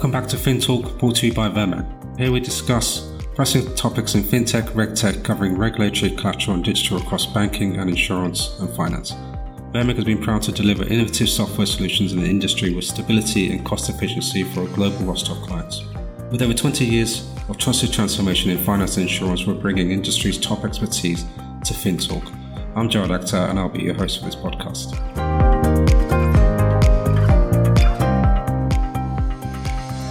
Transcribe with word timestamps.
Welcome 0.00 0.18
back 0.18 0.28
to 0.30 0.36
FinTalk, 0.38 0.98
brought 0.98 1.16
to 1.16 1.26
you 1.26 1.34
by 1.34 1.50
VERMEG. 1.50 2.18
Here 2.18 2.32
we 2.32 2.40
discuss 2.40 3.12
pressing 3.34 3.74
topics 3.74 4.14
in 4.14 4.22
fintech, 4.22 4.70
regtech, 4.70 5.22
covering 5.22 5.58
regulatory, 5.58 6.12
collateral, 6.12 6.54
and 6.54 6.64
digital 6.64 6.96
across 6.96 7.26
banking 7.26 7.76
and 7.76 7.90
insurance 7.90 8.58
and 8.60 8.70
finance. 8.70 9.12
VERMEG 9.74 9.96
has 9.96 10.06
been 10.06 10.22
proud 10.22 10.40
to 10.40 10.52
deliver 10.52 10.84
innovative 10.84 11.28
software 11.28 11.66
solutions 11.66 12.14
in 12.14 12.20
the 12.22 12.26
industry 12.26 12.72
with 12.72 12.86
stability 12.86 13.52
and 13.52 13.62
cost 13.66 13.90
efficiency 13.90 14.42
for 14.42 14.62
a 14.62 14.68
global 14.68 15.04
roster 15.04 15.32
of 15.32 15.42
clients. 15.42 15.82
With 16.30 16.40
over 16.40 16.54
20 16.54 16.82
years 16.82 17.30
of 17.50 17.58
trusted 17.58 17.92
transformation 17.92 18.50
in 18.50 18.56
finance 18.64 18.96
and 18.96 19.02
insurance, 19.06 19.46
we're 19.46 19.52
bringing 19.52 19.90
industry's 19.90 20.38
top 20.38 20.64
expertise 20.64 21.24
to 21.64 21.74
FinTalk. 21.74 22.26
I'm 22.74 22.88
Jawad 22.88 23.10
Akhtar, 23.10 23.50
and 23.50 23.58
I'll 23.58 23.68
be 23.68 23.82
your 23.82 23.92
host 23.92 24.20
for 24.20 24.24
this 24.24 24.34
podcast. 24.34 25.59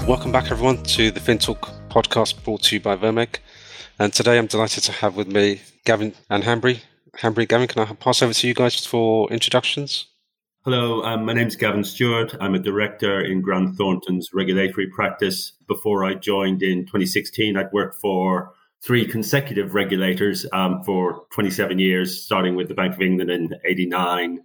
Welcome 0.10 0.32
back, 0.32 0.50
everyone, 0.50 0.82
to 0.86 1.12
the 1.12 1.20
FinTalk 1.20 1.88
podcast 1.90 2.44
brought 2.44 2.64
to 2.64 2.76
you 2.76 2.82
by 2.82 2.96
VERMEG. 2.96 3.36
And 4.00 4.12
today 4.12 4.40
I'm 4.40 4.48
delighted 4.48 4.82
to 4.86 4.92
have 4.92 5.16
with 5.16 5.28
me 5.28 5.62
Gavin 5.86 6.16
and 6.32 6.44
Hanbury. 6.44 6.80
Hanbury, 7.18 7.48
Gavin, 7.48 7.68
can 7.68 7.84
I 7.84 7.94
pass 7.94 8.24
over 8.24 8.34
to 8.34 8.48
you 8.48 8.56
guys 8.56 8.84
for 8.84 9.32
introductions? 9.32 10.08
Hello, 10.66 11.04
um, 11.04 11.26
my 11.26 11.34
name 11.34 11.46
is 11.46 11.56
Gavin 11.56 11.84
Stewart. 11.84 12.36
I'm 12.42 12.56
a 12.56 12.60
director 12.60 13.22
in 13.22 13.44
Grant 13.44 13.76
Thornton's 13.76 14.32
regulatory 14.34 14.88
practice. 14.88 15.54
Before 15.68 16.04
I 16.04 16.16
joined 16.16 16.64
in 16.64 16.88
2016, 16.88 17.56
I'd 17.56 17.72
worked 17.72 18.02
for 18.02 18.54
three 18.84 19.06
consecutive 19.06 19.76
regulators 19.76 20.44
um, 20.54 20.82
for 20.84 21.28
27 21.34 21.78
years, 21.78 22.24
starting 22.24 22.56
with 22.56 22.68
the 22.68 22.74
Bank 22.74 22.96
of 22.96 23.02
England 23.04 23.30
in 23.30 23.54
89 23.64 24.40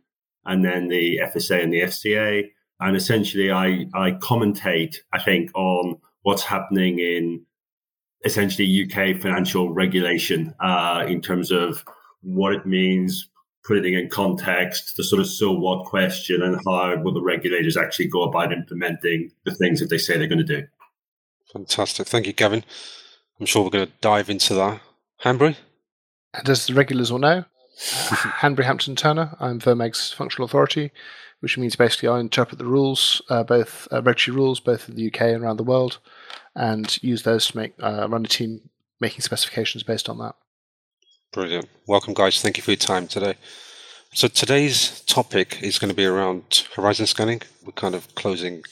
and 0.44 0.62
then 0.62 0.88
the 0.88 1.20
FSA 1.24 1.62
and 1.62 1.72
the 1.72 1.80
FCA. 1.80 2.50
And 2.80 2.96
essentially, 2.96 3.50
I, 3.50 3.86
I 3.94 4.12
commentate, 4.12 4.96
I 5.12 5.22
think, 5.22 5.50
on 5.54 5.98
what's 6.22 6.42
happening 6.42 6.98
in 6.98 7.44
essentially 8.24 8.84
UK 8.84 9.20
financial 9.20 9.72
regulation 9.72 10.54
uh, 10.60 11.04
in 11.06 11.20
terms 11.20 11.50
of 11.50 11.84
what 12.22 12.54
it 12.54 12.66
means, 12.66 13.28
putting 13.64 13.94
it 13.94 13.98
in 13.98 14.08
context, 14.08 14.96
the 14.96 15.04
sort 15.04 15.20
of 15.20 15.28
so 15.28 15.52
what 15.52 15.86
question, 15.86 16.42
and 16.42 16.60
how 16.66 16.96
will 17.02 17.12
the 17.12 17.22
regulators 17.22 17.76
actually 17.76 18.08
go 18.08 18.22
about 18.22 18.52
implementing 18.52 19.30
the 19.44 19.54
things 19.54 19.80
that 19.80 19.90
they 19.90 19.98
say 19.98 20.16
they're 20.16 20.26
going 20.26 20.38
to 20.38 20.60
do. 20.60 20.66
Fantastic. 21.52 22.06
Thank 22.06 22.26
you, 22.26 22.32
Gavin. 22.32 22.64
I'm 23.38 23.46
sure 23.46 23.62
we're 23.62 23.70
going 23.70 23.86
to 23.86 23.92
dive 24.00 24.30
into 24.30 24.54
that. 24.54 24.80
Hanbury? 25.22 25.56
And 26.32 26.48
as 26.48 26.66
the 26.66 26.74
regulars 26.74 27.12
will 27.12 27.20
know, 27.20 27.44
Hanbury 27.76 28.64
Hampden-Turner, 28.66 29.36
I'm 29.40 29.60
VERMEG's 29.60 30.12
functional 30.12 30.46
authority, 30.46 30.92
which 31.40 31.58
means 31.58 31.76
basically 31.76 32.08
I 32.08 32.20
interpret 32.20 32.58
the 32.58 32.64
rules, 32.64 33.20
uh, 33.28 33.42
both 33.42 33.88
uh, 33.92 33.96
regulatory 33.96 34.36
rules, 34.36 34.60
both 34.60 34.88
in 34.88 34.94
the 34.94 35.08
UK 35.08 35.22
and 35.22 35.42
around 35.42 35.56
the 35.56 35.64
world, 35.64 35.98
and 36.54 37.02
use 37.02 37.22
those 37.22 37.48
to 37.48 37.56
make 37.56 37.74
uh, 37.82 38.08
run 38.08 38.24
a 38.24 38.28
team 38.28 38.70
making 39.00 39.20
specifications 39.20 39.82
based 39.82 40.08
on 40.08 40.18
that. 40.18 40.34
Brilliant. 41.32 41.68
Welcome, 41.86 42.14
guys. 42.14 42.40
Thank 42.40 42.56
you 42.56 42.62
for 42.62 42.70
your 42.70 42.76
time 42.76 43.08
today. 43.08 43.34
So 44.12 44.28
today's 44.28 45.00
topic 45.00 45.58
is 45.60 45.80
going 45.80 45.90
to 45.90 45.96
be 45.96 46.06
around 46.06 46.68
horizon 46.76 47.06
scanning. 47.06 47.42
We're 47.64 47.72
kind 47.72 47.96
of 47.96 48.14
closing, 48.14 48.62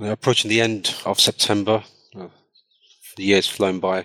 we're 0.00 0.10
approaching 0.10 0.48
the 0.48 0.60
end 0.60 0.96
of 1.06 1.20
September. 1.20 1.84
Uh, 2.18 2.26
the 3.16 3.22
year's 3.22 3.46
flown 3.46 3.78
by. 3.78 4.00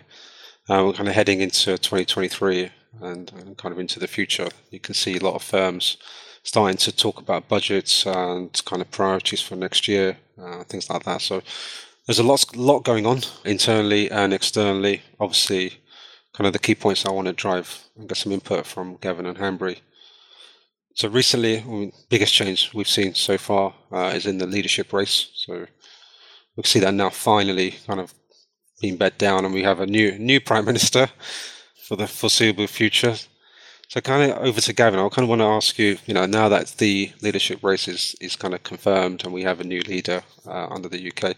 Uh, 0.69 0.83
we're 0.85 0.93
kind 0.93 1.09
of 1.09 1.15
heading 1.15 1.41
into 1.41 1.77
2023 1.77 2.69
and, 3.01 3.57
kind 3.57 3.73
of 3.73 3.79
into 3.79 3.99
the 3.99 4.07
future. 4.07 4.49
You 4.71 4.79
can 4.79 4.93
see 4.93 5.17
a 5.17 5.23
lot 5.23 5.35
of 5.35 5.43
firms 5.43 5.97
starting 6.43 6.77
to 6.77 6.95
talk 6.95 7.19
about 7.19 7.49
budgets 7.49 8.05
and 8.05 8.61
kind 8.65 8.81
of 8.81 8.91
priorities 8.91 9.41
for 9.41 9.55
next 9.55 9.87
year, 9.87 10.17
uh, 10.41 10.63
things 10.63 10.89
like 10.89 11.03
that. 11.03 11.21
So 11.21 11.41
there's 12.05 12.19
a 12.19 12.23
lot, 12.23 12.55
lot 12.55 12.83
going 12.83 13.05
on 13.05 13.21
internally 13.43 14.09
and 14.09 14.33
externally. 14.33 15.01
Obviously, 15.19 15.73
kind 16.33 16.47
of 16.47 16.53
the 16.53 16.59
key 16.59 16.75
points 16.75 17.05
I 17.05 17.11
want 17.11 17.27
to 17.27 17.33
drive 17.33 17.83
and 17.97 18.07
get 18.07 18.17
some 18.17 18.31
input 18.31 18.65
from 18.65 18.97
Gavin 19.01 19.25
and 19.25 19.37
Hanbury. 19.37 19.79
So 20.95 21.09
recently, 21.09 21.91
biggest 22.09 22.33
change 22.33 22.73
we've 22.73 22.87
seen 22.87 23.13
so 23.13 23.37
far 23.37 23.73
uh, 23.91 24.11
is 24.15 24.25
in 24.25 24.37
the 24.37 24.47
leadership 24.47 24.93
race. 24.93 25.29
So 25.35 25.67
we 26.55 26.63
see 26.63 26.79
that 26.79 26.93
now 26.93 27.09
finally 27.11 27.75
kind 27.85 27.99
of 27.99 28.13
being 28.81 28.97
bed 28.97 29.17
down, 29.17 29.45
and 29.45 29.53
we 29.53 29.63
have 29.63 29.79
a 29.79 29.85
new 29.85 30.17
new 30.17 30.39
prime 30.39 30.65
minister 30.65 31.09
for 31.87 31.95
the 31.95 32.07
foreseeable 32.07 32.67
future. 32.67 33.15
So, 33.87 34.01
kind 34.01 34.29
of 34.29 34.37
over 34.39 34.59
to 34.59 34.73
Gavin. 34.73 34.99
I 34.99 35.07
kind 35.07 35.23
of 35.23 35.29
want 35.29 35.39
to 35.39 35.45
ask 35.45 35.79
you, 35.79 35.97
you 36.05 36.13
know, 36.13 36.25
now 36.25 36.49
that 36.49 36.75
the 36.77 37.13
leadership 37.21 37.63
race 37.63 37.87
is 37.87 38.15
is 38.19 38.35
kind 38.35 38.53
of 38.53 38.63
confirmed, 38.63 39.23
and 39.23 39.33
we 39.33 39.43
have 39.43 39.61
a 39.61 39.63
new 39.63 39.79
leader 39.81 40.23
uh, 40.45 40.67
under 40.67 40.89
the 40.89 41.11
UK, 41.11 41.37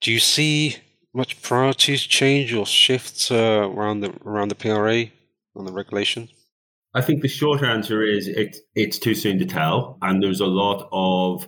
do 0.00 0.10
you 0.10 0.18
see 0.18 0.76
much 1.12 1.42
priorities 1.42 2.02
change 2.02 2.54
or 2.54 2.64
shifts 2.64 3.30
uh, 3.30 3.68
around 3.70 4.00
the 4.00 4.12
around 4.24 4.48
the 4.48 4.54
PRA 4.54 5.04
on 5.54 5.66
the 5.66 5.72
regulation? 5.72 6.30
I 6.94 7.02
think 7.02 7.20
the 7.20 7.28
short 7.28 7.62
answer 7.62 8.02
is 8.02 8.26
it, 8.26 8.56
it's 8.74 8.98
too 8.98 9.14
soon 9.14 9.38
to 9.38 9.44
tell, 9.44 9.98
and 10.00 10.22
there's 10.22 10.40
a 10.40 10.46
lot 10.46 10.88
of 10.92 11.46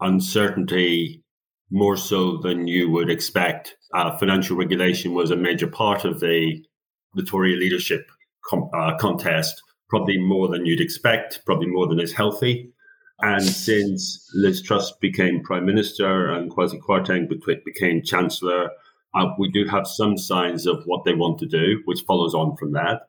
uncertainty 0.00 1.22
more 1.70 1.98
so 1.98 2.38
than 2.38 2.66
you 2.66 2.88
would 2.88 3.10
expect. 3.10 3.76
Uh, 3.92 4.16
financial 4.16 4.56
regulation 4.56 5.12
was 5.12 5.30
a 5.30 5.36
major 5.36 5.66
part 5.66 6.06
of 6.06 6.20
the 6.20 6.64
the 7.14 7.22
Tory 7.22 7.56
leadership 7.56 8.10
com- 8.48 8.70
uh, 8.74 8.96
contest, 8.98 9.62
probably 9.88 10.18
more 10.18 10.48
than 10.48 10.66
you'd 10.66 10.80
expect, 10.80 11.44
probably 11.46 11.66
more 11.66 11.86
than 11.86 12.00
is 12.00 12.12
healthy. 12.12 12.72
And 13.20 13.42
since 13.42 14.30
Liz 14.34 14.62
Truss 14.62 14.92
became 15.00 15.42
prime 15.42 15.66
minister 15.66 16.30
and 16.30 16.50
Kwasi 16.50 16.80
Kwarteng 16.80 17.28
became 17.64 18.02
chancellor, 18.02 18.70
uh, 19.14 19.26
we 19.38 19.50
do 19.50 19.66
have 19.66 19.86
some 19.86 20.16
signs 20.16 20.66
of 20.66 20.84
what 20.84 21.04
they 21.04 21.14
want 21.14 21.38
to 21.40 21.46
do, 21.46 21.82
which 21.84 22.04
follows 22.06 22.34
on 22.34 22.56
from 22.56 22.72
that. 22.72 23.08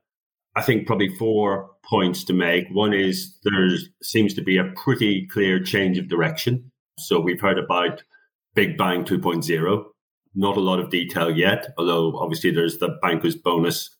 I 0.55 0.63
think 0.63 0.87
probably 0.87 1.15
four 1.15 1.69
points 1.85 2.23
to 2.25 2.33
make. 2.33 2.65
One 2.71 2.93
is 2.93 3.37
there 3.43 3.69
seems 4.01 4.33
to 4.33 4.41
be 4.41 4.57
a 4.57 4.71
pretty 4.75 5.27
clear 5.27 5.61
change 5.63 5.97
of 5.97 6.07
direction. 6.07 6.71
So 6.97 7.19
we've 7.19 7.39
heard 7.39 7.59
about 7.59 8.03
Big 8.55 8.77
Bang 8.77 9.05
2.0. 9.05 9.85
Not 10.35 10.57
a 10.57 10.61
lot 10.61 10.79
of 10.79 10.89
detail 10.89 11.35
yet, 11.35 11.73
although 11.77 12.17
obviously 12.17 12.51
there's 12.51 12.77
the 12.77 12.97
bankers 13.01 13.35
bonus 13.35 13.95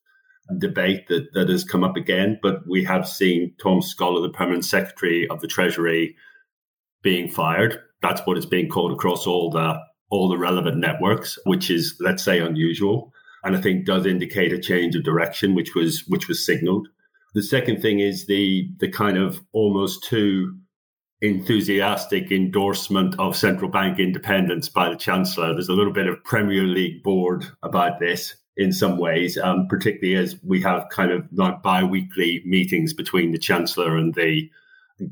debate 0.57 1.07
that, 1.07 1.27
that 1.33 1.49
has 1.49 1.63
come 1.63 1.83
up 1.83 1.95
again. 1.95 2.39
But 2.41 2.67
we 2.67 2.83
have 2.83 3.07
seen 3.07 3.53
Tom 3.61 3.81
Scholar, 3.81 4.21
the 4.21 4.29
permanent 4.29 4.65
secretary 4.65 5.27
of 5.27 5.41
the 5.41 5.47
Treasury, 5.47 6.15
being 7.01 7.29
fired. 7.29 7.79
That's 8.01 8.21
what 8.25 8.37
is 8.37 8.45
being 8.45 8.69
called 8.69 8.91
across 8.91 9.27
all 9.27 9.49
the 9.51 9.79
all 10.11 10.27
the 10.27 10.37
relevant 10.37 10.77
networks, 10.77 11.37
which 11.45 11.69
is, 11.69 11.95
let's 11.99 12.23
say, 12.23 12.39
unusual, 12.39 13.13
and 13.43 13.55
I 13.55 13.61
think 13.61 13.85
does 13.85 14.05
indicate 14.05 14.51
a 14.51 14.59
change 14.59 14.95
of 14.95 15.03
direction, 15.03 15.55
which 15.55 15.75
was 15.75 16.03
which 16.07 16.27
was 16.27 16.45
signalled. 16.45 16.87
The 17.35 17.43
second 17.43 17.81
thing 17.81 17.99
is 17.99 18.25
the 18.25 18.69
the 18.79 18.89
kind 18.89 19.17
of 19.17 19.41
almost 19.51 20.03
too 20.03 20.57
enthusiastic 21.21 22.31
endorsement 22.31 23.15
of 23.19 23.35
central 23.35 23.69
bank 23.69 23.99
independence 23.99 24.69
by 24.69 24.89
the 24.89 24.95
chancellor. 24.95 25.53
There's 25.53 25.69
a 25.69 25.73
little 25.73 25.93
bit 25.93 26.07
of 26.07 26.23
Premier 26.23 26.63
League 26.63 27.03
board 27.03 27.45
about 27.61 27.99
this 27.99 28.35
in 28.55 28.71
some 28.71 28.97
ways, 28.97 29.37
um, 29.37 29.67
particularly 29.67 30.15
as 30.15 30.37
we 30.43 30.61
have 30.61 30.87
kind 30.89 31.11
of 31.11 31.25
like 31.31 31.61
bi-weekly 31.61 32.41
meetings 32.45 32.93
between 32.93 33.31
the 33.31 33.37
chancellor 33.37 33.97
and 33.97 34.13
the 34.15 34.49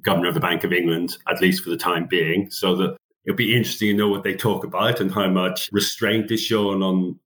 governor 0.02 0.30
of 0.30 0.34
the 0.34 0.40
Bank 0.40 0.64
of 0.64 0.74
England, 0.74 1.18
at 1.30 1.42
least 1.42 1.64
for 1.64 1.70
the 1.70 1.78
time 1.78 2.08
being. 2.08 2.50
So 2.52 2.76
that 2.76 2.98
it'll 3.26 3.38
be 3.38 3.56
interesting 3.56 3.90
to 3.90 3.98
know 3.98 4.10
what 4.10 4.24
they 4.24 4.36
talk 4.36 4.64
about 4.64 5.00
and 5.00 5.12
how 5.12 5.30
much 5.30 5.70
restraint 5.72 6.32
is 6.32 6.42
shown 6.42 6.82
on 6.82 7.20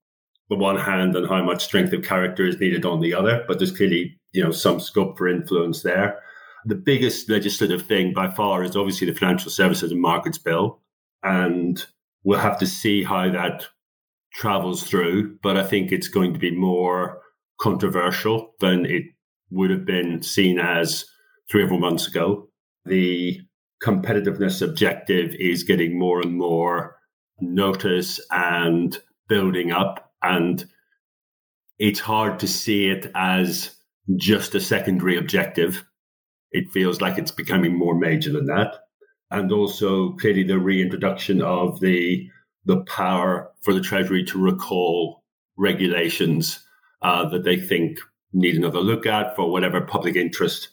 the 0.49 0.55
one 0.55 0.77
hand 0.77 1.15
and 1.15 1.27
how 1.27 1.43
much 1.43 1.63
strength 1.63 1.93
of 1.93 2.03
character 2.03 2.45
is 2.45 2.59
needed 2.59 2.85
on 2.85 2.99
the 2.99 3.13
other. 3.13 3.43
But 3.47 3.57
there's 3.57 3.75
clearly, 3.75 4.19
you 4.33 4.43
know, 4.43 4.51
some 4.51 4.79
scope 4.79 5.17
for 5.17 5.27
influence 5.27 5.81
there. 5.81 6.19
The 6.65 6.75
biggest 6.75 7.29
legislative 7.29 7.83
thing 7.83 8.13
by 8.13 8.29
far 8.29 8.63
is 8.63 8.75
obviously 8.75 9.07
the 9.07 9.17
Financial 9.17 9.49
Services 9.49 9.91
and 9.91 10.01
Markets 10.01 10.37
Bill. 10.37 10.79
And 11.23 11.83
we'll 12.23 12.39
have 12.39 12.59
to 12.59 12.67
see 12.67 13.03
how 13.03 13.29
that 13.31 13.65
travels 14.33 14.83
through. 14.83 15.37
But 15.41 15.57
I 15.57 15.63
think 15.63 15.91
it's 15.91 16.07
going 16.07 16.33
to 16.33 16.39
be 16.39 16.55
more 16.55 17.21
controversial 17.59 18.53
than 18.59 18.85
it 18.85 19.03
would 19.49 19.69
have 19.69 19.85
been 19.85 20.23
seen 20.23 20.59
as 20.59 21.05
three 21.49 21.63
or 21.63 21.67
four 21.67 21.79
months 21.79 22.07
ago. 22.07 22.47
The 22.85 23.39
competitiveness 23.83 24.61
objective 24.61 25.35
is 25.35 25.63
getting 25.63 25.97
more 25.97 26.21
and 26.21 26.37
more 26.37 26.95
notice 27.39 28.19
and 28.31 28.97
building 29.27 29.71
up. 29.71 30.11
And 30.21 30.65
it's 31.79 31.99
hard 31.99 32.39
to 32.39 32.47
see 32.47 32.87
it 32.89 33.11
as 33.15 33.75
just 34.15 34.55
a 34.55 34.59
secondary 34.59 35.17
objective 35.17 35.83
it 36.51 36.69
feels 36.71 37.01
like 37.01 37.17
it's 37.17 37.31
becoming 37.31 37.77
more 37.77 37.95
major 37.95 38.31
than 38.31 38.45
that. 38.47 38.75
And 39.29 39.51
also 39.51 40.11
clearly 40.13 40.43
the 40.43 40.59
reintroduction 40.59 41.41
of 41.41 41.79
the 41.79 42.27
the 42.65 42.81
power 42.81 43.51
for 43.61 43.73
the 43.73 43.81
Treasury 43.81 44.23
to 44.25 44.37
recall 44.37 45.23
regulations 45.57 46.63
uh, 47.01 47.27
that 47.29 47.43
they 47.43 47.57
think 47.57 47.97
need 48.33 48.55
another 48.55 48.79
look 48.79 49.05
at 49.05 49.35
for 49.35 49.49
whatever 49.49 49.81
public 49.81 50.15
interest 50.15 50.69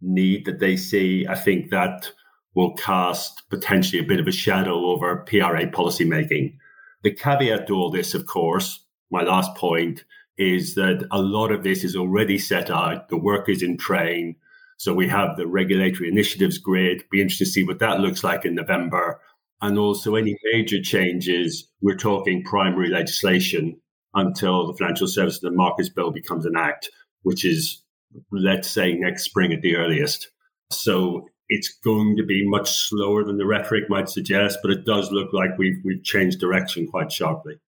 need 0.00 0.44
that 0.46 0.58
they 0.58 0.76
see. 0.76 1.26
I 1.28 1.36
think 1.36 1.70
that 1.70 2.10
will 2.54 2.74
cast 2.74 3.48
potentially 3.50 4.02
a 4.02 4.06
bit 4.06 4.20
of 4.20 4.26
a 4.26 4.32
shadow 4.32 4.86
over 4.86 5.24
PRA 5.28 5.66
policymaking. 5.66 6.56
The 7.02 7.12
caveat 7.12 7.68
to 7.68 7.74
all 7.74 7.90
this, 7.90 8.14
of 8.14 8.26
course, 8.26 8.84
my 9.10 9.22
last 9.22 9.54
point 9.54 10.04
is 10.36 10.74
that 10.74 11.06
a 11.10 11.20
lot 11.20 11.52
of 11.52 11.62
this 11.62 11.84
is 11.84 11.96
already 11.96 12.38
set 12.38 12.70
out. 12.70 13.08
The 13.08 13.16
work 13.16 13.48
is 13.48 13.62
in 13.62 13.76
train. 13.76 14.36
So 14.78 14.94
we 14.94 15.08
have 15.08 15.36
the 15.36 15.46
regulatory 15.46 16.08
initiatives 16.08 16.56
grid. 16.56 17.04
Be 17.10 17.20
interested 17.20 17.44
to 17.46 17.50
see 17.50 17.64
what 17.64 17.80
that 17.80 18.00
looks 18.00 18.24
like 18.24 18.44
in 18.44 18.54
November. 18.54 19.20
And 19.60 19.76
also 19.76 20.14
any 20.14 20.36
major 20.52 20.80
changes, 20.80 21.68
we're 21.82 21.96
talking 21.96 22.44
primary 22.44 22.88
legislation 22.88 23.80
until 24.14 24.68
the 24.68 24.76
Financial 24.78 25.08
Services 25.08 25.42
and 25.42 25.56
Markets 25.56 25.88
Bill 25.88 26.12
becomes 26.12 26.46
an 26.46 26.56
act, 26.56 26.90
which 27.22 27.44
is, 27.44 27.82
let's 28.30 28.68
say, 28.68 28.94
next 28.94 29.24
spring 29.24 29.52
at 29.52 29.62
the 29.62 29.74
earliest. 29.76 30.30
So 30.70 31.28
it's 31.48 31.76
going 31.84 32.16
to 32.16 32.22
be 32.24 32.48
much 32.48 32.70
slower 32.70 33.24
than 33.24 33.36
the 33.36 33.46
rhetoric 33.46 33.90
might 33.90 34.08
suggest, 34.08 34.60
but 34.62 34.70
it 34.70 34.84
does 34.84 35.10
look 35.10 35.32
like 35.32 35.58
we've 35.58 35.78
we've 35.84 36.04
changed 36.04 36.38
direction 36.38 36.86
quite 36.86 37.10
sharply. 37.10 37.58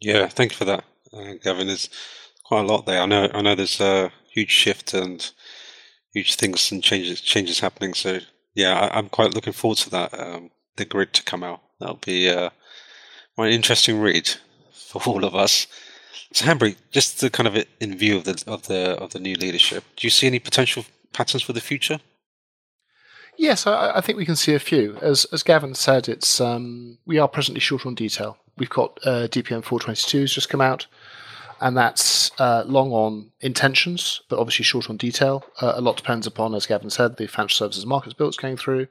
Yeah, 0.00 0.28
thank 0.28 0.52
you 0.52 0.58
for 0.58 0.64
that, 0.66 0.84
uh, 1.12 1.34
Gavin. 1.42 1.66
There's 1.66 1.90
quite 2.44 2.60
a 2.60 2.68
lot 2.68 2.86
there. 2.86 3.00
I 3.00 3.06
know. 3.06 3.28
I 3.34 3.42
know 3.42 3.54
there's 3.54 3.80
a 3.80 4.12
huge 4.30 4.50
shift 4.50 4.94
and 4.94 5.28
huge 6.12 6.36
things 6.36 6.72
and 6.72 6.82
changes 6.82 7.20
changes 7.20 7.60
happening. 7.60 7.94
So 7.94 8.20
yeah, 8.54 8.88
I, 8.92 8.98
am 8.98 9.08
quite 9.08 9.34
looking 9.34 9.52
forward 9.52 9.78
to 9.78 9.90
that. 9.90 10.18
Um, 10.18 10.50
the 10.76 10.84
grid 10.84 11.12
to 11.12 11.22
come 11.22 11.44
out. 11.44 11.60
That'll 11.78 11.96
be 11.96 12.28
uh, 12.28 12.50
an 13.36 13.52
interesting 13.52 14.00
read 14.00 14.30
for 14.72 15.02
all 15.06 15.24
of 15.24 15.34
us. 15.34 15.66
So, 16.32 16.44
Hanbury, 16.44 16.76
just 16.90 17.20
to 17.20 17.30
kind 17.30 17.46
of 17.46 17.64
in 17.80 17.96
view 17.96 18.16
of 18.16 18.24
the 18.24 18.42
of 18.46 18.66
the 18.66 18.96
of 18.98 19.12
the 19.12 19.20
new 19.20 19.34
leadership, 19.34 19.84
do 19.96 20.06
you 20.06 20.10
see 20.10 20.26
any 20.26 20.38
potential 20.38 20.84
patterns 21.12 21.42
for 21.42 21.52
the 21.52 21.60
future? 21.60 22.00
Yes, 23.36 23.66
I, 23.66 23.92
I 23.96 24.00
think 24.00 24.18
we 24.18 24.26
can 24.26 24.36
see 24.36 24.54
a 24.54 24.58
few. 24.58 24.96
As 25.00 25.24
as 25.26 25.42
Gavin 25.42 25.74
said, 25.74 26.08
it's 26.08 26.40
um, 26.40 26.98
we 27.06 27.18
are 27.18 27.28
presently 27.28 27.60
short 27.60 27.86
on 27.86 27.94
detail. 27.94 28.36
We've 28.56 28.68
got 28.68 28.98
uh, 29.04 29.28
DPM 29.28 29.62
422 29.62 30.20
has 30.22 30.32
just 30.32 30.48
come 30.48 30.60
out, 30.60 30.86
and 31.60 31.76
that's 31.76 32.30
uh, 32.40 32.64
long 32.66 32.92
on 32.92 33.30
intentions, 33.40 34.22
but 34.28 34.38
obviously 34.38 34.64
short 34.64 34.88
on 34.88 34.96
detail. 34.96 35.44
Uh, 35.60 35.72
a 35.76 35.80
lot 35.80 35.96
depends 35.96 36.26
upon, 36.26 36.54
as 36.54 36.66
Gavin 36.66 36.90
said, 36.90 37.16
the 37.16 37.26
financial 37.26 37.56
services 37.56 37.86
markets 37.86 38.14
bill 38.14 38.28
that's 38.28 38.36
going 38.36 38.56
through. 38.56 38.86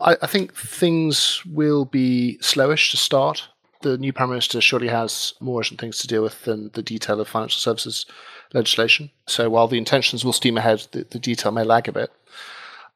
I, 0.00 0.16
I 0.22 0.26
think 0.26 0.54
things 0.54 1.42
will 1.46 1.84
be 1.84 2.38
slowish 2.40 2.90
to 2.90 2.96
start. 2.96 3.48
The 3.82 3.98
new 3.98 4.12
Prime 4.12 4.30
Minister 4.30 4.60
surely 4.60 4.88
has 4.88 5.34
more 5.40 5.60
urgent 5.60 5.80
things 5.80 5.98
to 5.98 6.06
deal 6.06 6.22
with 6.22 6.44
than 6.44 6.70
the 6.74 6.82
detail 6.82 7.20
of 7.20 7.28
financial 7.28 7.58
services 7.58 8.06
legislation. 8.52 9.10
So 9.26 9.50
while 9.50 9.68
the 9.68 9.78
intentions 9.78 10.24
will 10.24 10.32
steam 10.32 10.56
ahead, 10.56 10.86
the, 10.92 11.06
the 11.10 11.18
detail 11.18 11.52
may 11.52 11.64
lag 11.64 11.88
a 11.88 11.92
bit. 11.92 12.10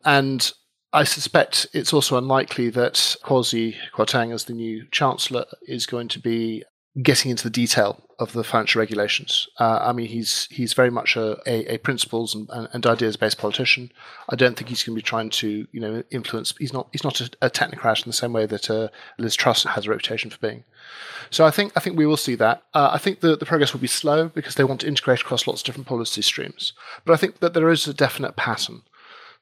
And 0.05 0.51
I 0.93 1.05
suspect 1.05 1.67
it's 1.73 1.93
also 1.93 2.17
unlikely 2.17 2.71
that 2.71 2.95
Kwasi 3.23 3.77
Kwarteng, 3.95 4.33
as 4.33 4.45
the 4.45 4.55
new 4.55 4.87
Chancellor, 4.91 5.45
is 5.67 5.87
going 5.87 6.09
to 6.09 6.19
be 6.19 6.65
getting 7.03 7.31
into 7.31 7.45
the 7.45 7.51
detail 7.51 8.03
of 8.19 8.33
the 8.33 8.43
financial 8.43 8.81
regulations. 8.81 9.49
Uh, 9.59 9.79
I 9.81 9.93
mean, 9.93 10.09
he's 10.09 10.47
he's 10.51 10.73
very 10.73 10.91
much 10.91 11.17
a, 11.17 11.39
a, 11.47 11.75
a 11.75 11.79
principles 11.79 12.35
and, 12.35 12.49
and, 12.51 12.87
ideas 12.87 13.17
based 13.17 13.39
politician. 13.39 13.93
I 14.29 14.37
don't 14.37 14.57
think 14.57 14.69
he's 14.69 14.83
going 14.83 14.97
to 14.97 15.03
be 15.03 15.07
trying 15.07 15.31
to 15.31 15.67
you 15.71 15.81
know 15.81 16.03
influence. 16.11 16.53
He's 16.59 16.73
not 16.73 16.89
he's 16.91 17.05
not 17.05 17.21
a, 17.21 17.31
a 17.43 17.51
technocrat 17.51 18.05
in 18.05 18.11
the 18.11 18.13
same 18.13 18.33
way 18.33 18.45
that 18.47 18.69
uh, 18.69 18.89
Liz 19.19 19.37
Truss 19.37 19.65
has 19.65 19.87
a 19.87 19.91
reputation 19.91 20.31
for 20.31 20.39
being. 20.39 20.65
So 21.31 21.47
I 21.47 21.51
think 21.51 21.73
I 21.77 21.81
think 21.81 21.97
we 21.97 22.07
will 22.07 22.17
see 22.17 22.35
that. 22.35 22.65
Uh, 22.75 22.91
I 22.93 22.99
think 22.99 23.21
the, 23.21 23.37
the 23.37 23.47
progress 23.47 23.73
will 23.73 23.81
be 23.81 23.87
slow 23.87 24.29
because 24.29 24.57
they 24.57 24.65
want 24.65 24.81
to 24.81 24.89
integrate 24.89 25.21
across 25.21 25.47
lots 25.47 25.63
of 25.63 25.67
different 25.67 25.87
policy 25.87 26.23
streams. 26.23 26.73
But 27.05 27.13
I 27.13 27.17
think 27.17 27.39
that 27.39 27.55
there 27.55 27.71
is 27.71 27.87
a 27.87 27.95
definite 27.95 28.37
pattern. 28.37 28.83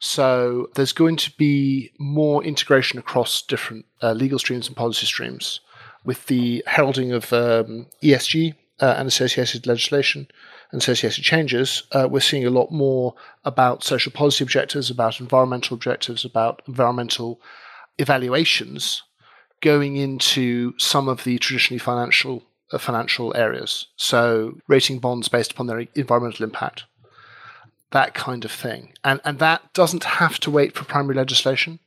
So 0.00 0.71
there's 0.75 0.93
going 0.93 1.17
to 1.17 1.33
be 1.33 1.91
more 1.99 2.45
integration 2.45 3.00
across 3.00 3.43
different 3.43 3.87
uh, 4.00 4.12
legal 4.12 4.39
streams 4.39 4.69
and 4.69 4.77
policy 4.77 5.06
streams 5.06 5.61
with 6.08 6.25
the 6.28 6.64
heralding 6.66 7.12
of 7.12 7.31
um, 7.34 7.84
ESG 8.02 8.55
uh, 8.81 8.94
and 8.96 9.06
associated 9.06 9.66
legislation 9.66 10.26
and 10.72 10.81
associated 10.81 11.22
changes, 11.22 11.82
uh, 11.93 12.08
we're 12.10 12.19
seeing 12.19 12.46
a 12.46 12.56
lot 12.58 12.72
more 12.72 13.14
about 13.44 13.84
social 13.84 14.10
policy 14.10 14.43
objectives, 14.43 14.88
about 14.88 15.20
environmental 15.20 15.75
objectives, 15.75 16.25
about 16.25 16.62
environmental 16.66 17.38
evaluations 17.99 19.02
going 19.60 19.99
into 19.99 20.72
some 20.78 21.08
of 21.08 21.25
the 21.25 21.37
traditionally 21.37 21.78
financial 21.78 22.43
uh, 22.72 22.78
financial 22.78 23.37
areas. 23.37 23.88
So 23.96 24.56
rating 24.66 25.00
bonds 25.00 25.28
based 25.28 25.52
upon 25.52 25.66
their 25.66 25.81
environmental 25.94 26.44
impact 26.44 26.84
that 27.90 28.14
kind 28.14 28.46
of 28.46 28.52
thing. 28.52 28.94
And, 29.04 29.20
and 29.26 29.38
that 29.40 29.75
doesn't 29.75 30.04
have 30.04 30.38
to 30.40 30.50
wait 30.50 30.75
for 30.75 30.84
primary 30.84 31.16
legislation. 31.16 31.81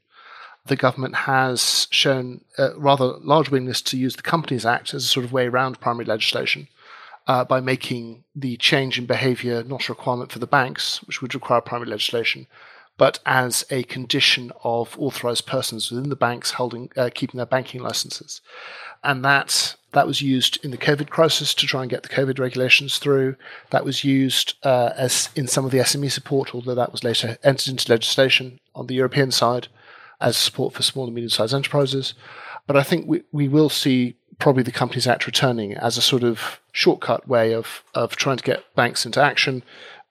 The 0.65 0.75
government 0.75 1.15
has 1.15 1.87
shown 1.89 2.41
a 2.57 2.77
rather 2.77 3.13
large 3.21 3.49
willingness 3.49 3.81
to 3.83 3.97
use 3.97 4.15
the 4.15 4.21
Companies 4.21 4.65
Act 4.65 4.93
as 4.93 5.05
a 5.05 5.07
sort 5.07 5.25
of 5.25 5.33
way 5.33 5.47
around 5.47 5.79
primary 5.79 6.05
legislation 6.05 6.67
uh, 7.27 7.43
by 7.43 7.59
making 7.59 8.23
the 8.35 8.57
change 8.57 8.97
in 8.97 9.05
behaviour 9.05 9.63
not 9.63 9.87
a 9.87 9.91
requirement 9.91 10.31
for 10.31 10.39
the 10.39 10.47
banks, 10.47 11.03
which 11.03 11.21
would 11.21 11.33
require 11.33 11.61
primary 11.61 11.89
legislation, 11.89 12.47
but 12.97 13.19
as 13.25 13.65
a 13.69 13.83
condition 13.83 14.51
of 14.63 14.95
authorised 14.99 15.47
persons 15.47 15.89
within 15.89 16.09
the 16.09 16.15
banks 16.15 16.51
holding 16.51 16.91
uh, 16.95 17.09
keeping 17.13 17.37
their 17.37 17.45
banking 17.45 17.81
licences, 17.81 18.41
and 19.03 19.23
that 19.25 19.75
that 19.93 20.07
was 20.07 20.21
used 20.21 20.63
in 20.63 20.71
the 20.71 20.77
COVID 20.77 21.09
crisis 21.09 21.53
to 21.55 21.65
try 21.65 21.81
and 21.81 21.89
get 21.89 22.03
the 22.03 22.09
COVID 22.09 22.39
regulations 22.39 22.97
through. 22.97 23.35
That 23.71 23.85
was 23.85 24.03
used 24.03 24.55
uh, 24.63 24.91
as 24.95 25.29
in 25.35 25.47
some 25.47 25.65
of 25.65 25.71
the 25.71 25.79
SME 25.79 26.11
support, 26.11 26.53
although 26.53 26.75
that 26.75 26.91
was 26.91 27.03
later 27.03 27.37
entered 27.43 27.69
into 27.69 27.91
legislation 27.91 28.59
on 28.75 28.87
the 28.87 28.95
European 28.95 29.31
side 29.31 29.67
as 30.21 30.37
support 30.37 30.73
for 30.73 30.83
small 30.83 31.05
and 31.05 31.15
medium 31.15 31.29
sized 31.29 31.53
enterprises. 31.53 32.13
But 32.67 32.77
I 32.77 32.83
think 32.83 33.07
we, 33.07 33.23
we 33.31 33.47
will 33.47 33.69
see 33.69 34.15
probably 34.39 34.63
the 34.63 34.71
Companies 34.71 35.07
Act 35.07 35.25
returning 35.25 35.73
as 35.73 35.97
a 35.97 36.01
sort 36.01 36.23
of 36.23 36.59
shortcut 36.71 37.27
way 37.27 37.53
of, 37.53 37.83
of 37.93 38.15
trying 38.15 38.37
to 38.37 38.43
get 38.43 38.63
banks 38.75 39.05
into 39.05 39.21
action 39.21 39.63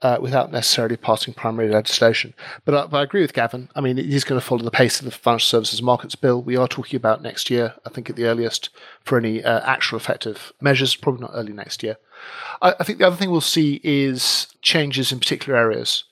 uh, 0.02 0.18
without 0.20 0.50
necessarily 0.50 0.96
passing 0.96 1.34
primary 1.34 1.68
legislation. 1.68 2.32
But, 2.64 2.74
uh, 2.74 2.86
but, 2.86 2.98
I 2.98 3.02
agree 3.02 3.20
with 3.20 3.34
Gavin. 3.34 3.68
I 3.74 3.80
mean, 3.80 3.98
it 3.98 4.06
is 4.06 4.24
going 4.24 4.40
to 4.40 4.46
follow 4.46 4.62
the 4.62 4.70
pace 4.70 4.98
of 4.98 5.04
the 5.04 5.10
Financial 5.10 5.46
Services 5.46 5.82
Markets 5.82 6.14
Bill. 6.14 6.42
We 6.42 6.56
are 6.56 6.68
talking 6.68 6.96
about 6.96 7.22
next 7.22 7.50
year, 7.50 7.74
I 7.84 7.90
think, 7.90 8.08
at 8.08 8.16
the 8.16 8.24
earliest, 8.24 8.70
for 9.04 9.18
any 9.18 9.44
uh, 9.44 9.60
actual 9.64 9.98
effective 9.98 10.52
measures, 10.60 10.96
probably 10.96 11.22
not 11.22 11.32
early 11.34 11.52
next 11.52 11.82
year. 11.82 11.96
I, 12.62 12.74
I 12.80 12.84
think 12.84 12.98
the 12.98 13.06
other 13.06 13.16
thing 13.16 13.30
we'll 13.30 13.42
see 13.42 13.80
is 13.84 14.46
changes 14.62 15.12
in 15.12 15.18
particular 15.18 15.58
areas. 15.58 16.04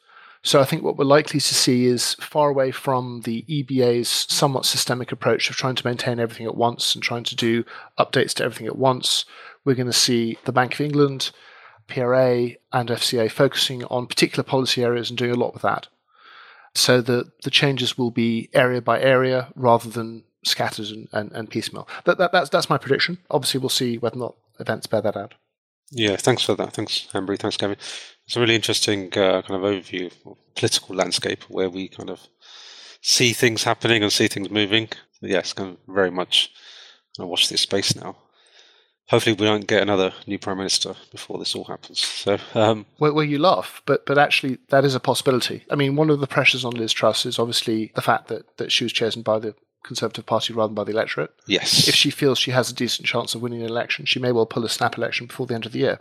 So 0.49 0.62
I 0.62 0.64
think 0.64 0.83
what 0.83 0.97
we're 0.97 1.05
likely 1.05 1.40
to 1.40 1.55
see 1.55 1.85
is 1.85 2.14
far 2.14 2.49
away 2.49 2.71
from 2.71 3.21
the 3.25 3.43
EBA's 3.50 4.09
somewhat 4.09 4.64
systemic 4.64 5.12
approach 5.12 5.50
of 5.50 5.57
trying 5.57 5.75
to 5.75 5.87
maintain 5.87 6.19
everything 6.19 6.47
at 6.47 6.57
once 6.57 6.95
and 6.95 7.05
trying 7.05 7.25
to 7.25 7.37
do 7.37 7.64
updates 7.99 8.33
to 8.37 8.45
everything 8.45 8.67
at 8.67 8.78
once. 8.78 9.26
We're 9.67 9.75
going 9.75 9.88
to 9.88 9.93
see 9.93 10.38
the 10.47 10.52
Bank 10.52 10.73
of 10.73 10.81
England 10.81 11.33
PRA 11.87 12.52
and 12.73 12.88
FCA 12.88 13.31
focusing 13.31 13.85
on 13.85 14.07
particular 14.07 14.43
policy 14.43 14.83
areas 14.83 15.11
and 15.11 15.19
doing 15.19 15.33
a 15.33 15.38
lot 15.38 15.52
with 15.52 15.61
that. 15.64 15.88
So 16.75 17.02
the, 17.02 17.31
the 17.43 17.50
changes 17.50 17.99
will 17.99 18.11
be 18.11 18.49
area 18.55 18.81
by 18.81 19.02
area 19.02 19.49
rather 19.55 19.90
than 19.90 20.25
scattered 20.45 20.87
and, 20.87 21.09
and, 21.12 21.31
and 21.33 21.50
piecemeal. 21.50 21.87
That, 22.07 22.17
that, 22.17 22.33
that's, 22.33 22.49
that's 22.49 22.71
my 22.71 22.78
prediction. 22.78 23.19
Obviously, 23.31 23.61
we'll 23.61 23.69
see 23.69 23.99
whether 23.99 24.17
or 24.17 24.21
not 24.21 24.37
events 24.59 24.87
bear 24.87 25.02
that 25.02 25.14
out. 25.14 25.35
Yeah, 25.90 26.16
thanks 26.16 26.42
for 26.42 26.54
that. 26.57 26.73
Thanks, 26.75 27.09
Hanbury. 27.12 27.38
Thanks, 27.38 27.57
Gavin. 27.57 27.76
It's 28.26 28.37
a 28.37 28.40
really 28.40 28.54
interesting 28.54 29.07
uh, 29.16 29.42
kind 29.42 29.62
of 29.62 29.62
overview 29.62 30.12
of 30.26 30.37
political 30.54 30.95
landscape 30.95 31.45
where 31.45 31.71
we 31.71 31.88
kind 31.88 32.11
of 32.11 32.21
see 33.00 33.33
things 33.33 33.62
happening 33.64 34.02
and 34.02 34.12
see 34.12 34.28
things 34.28 34.50
moving. 34.50 34.88
Yes, 35.23 35.52
kind 35.52 35.71
of 35.71 35.95
very 35.95 36.11
much 36.11 36.50
I 37.18 37.25
watch 37.25 37.49
this 37.49 37.62
space 37.62 37.97
now 37.97 38.16
hopefully 39.09 39.35
we 39.35 39.47
don't 39.47 39.66
get 39.66 39.83
another 39.83 40.12
new 40.26 40.38
prime 40.38 40.59
minister 40.59 40.95
before 41.11 41.38
this 41.38 41.54
all 41.54 41.64
happens. 41.64 42.00
So, 42.00 42.38
um, 42.54 42.87
well, 42.99 43.12
well, 43.14 43.25
you 43.25 43.38
laugh, 43.38 43.83
but 43.87 44.07
but 44.07 44.18
actually 44.18 44.59
that 44.68 44.85
is 44.85 44.95
a 44.95 45.00
possibility. 45.00 45.64
I 45.71 45.75
mean, 45.75 45.97
one 45.97 46.11
of 46.11 46.21
the 46.21 46.26
pressures 46.26 46.64
on 46.64 46.75
Liz 46.75 46.92
Truss 46.92 47.26
is 47.26 47.38
obviously 47.38 47.92
the 47.95 48.02
fact 48.02 48.28
that 48.28 48.57
that 48.59 48.73
she 48.73 48.85
was 48.85 48.92
chosen 48.92 49.23
by 49.23 49.38
the 49.38 49.54
Conservative 49.85 50.26
Party 50.26 50.52
rather 50.52 50.68
than 50.68 50.75
by 50.75 50.85
the 50.85 50.92
electorate. 50.92 51.32
Yes. 51.47 51.88
If 51.88 51.94
she 51.94 52.11
feels 52.11 52.38
she 52.38 52.50
has 52.50 52.70
a 52.70 52.75
decent 52.75 53.06
chance 53.06 53.35
of 53.35 53.42
winning 53.42 53.62
an 53.62 53.68
election, 53.68 54.04
she 54.04 54.18
may 54.18 54.32
well 54.32 54.47
pull 54.47 54.64
a 54.64 54.68
snap 54.68 54.99
election 54.99 55.26
before 55.26 55.47
the 55.47 55.54
end 55.54 55.66
of 55.66 55.73
the 55.73 55.78
year. 55.80 56.00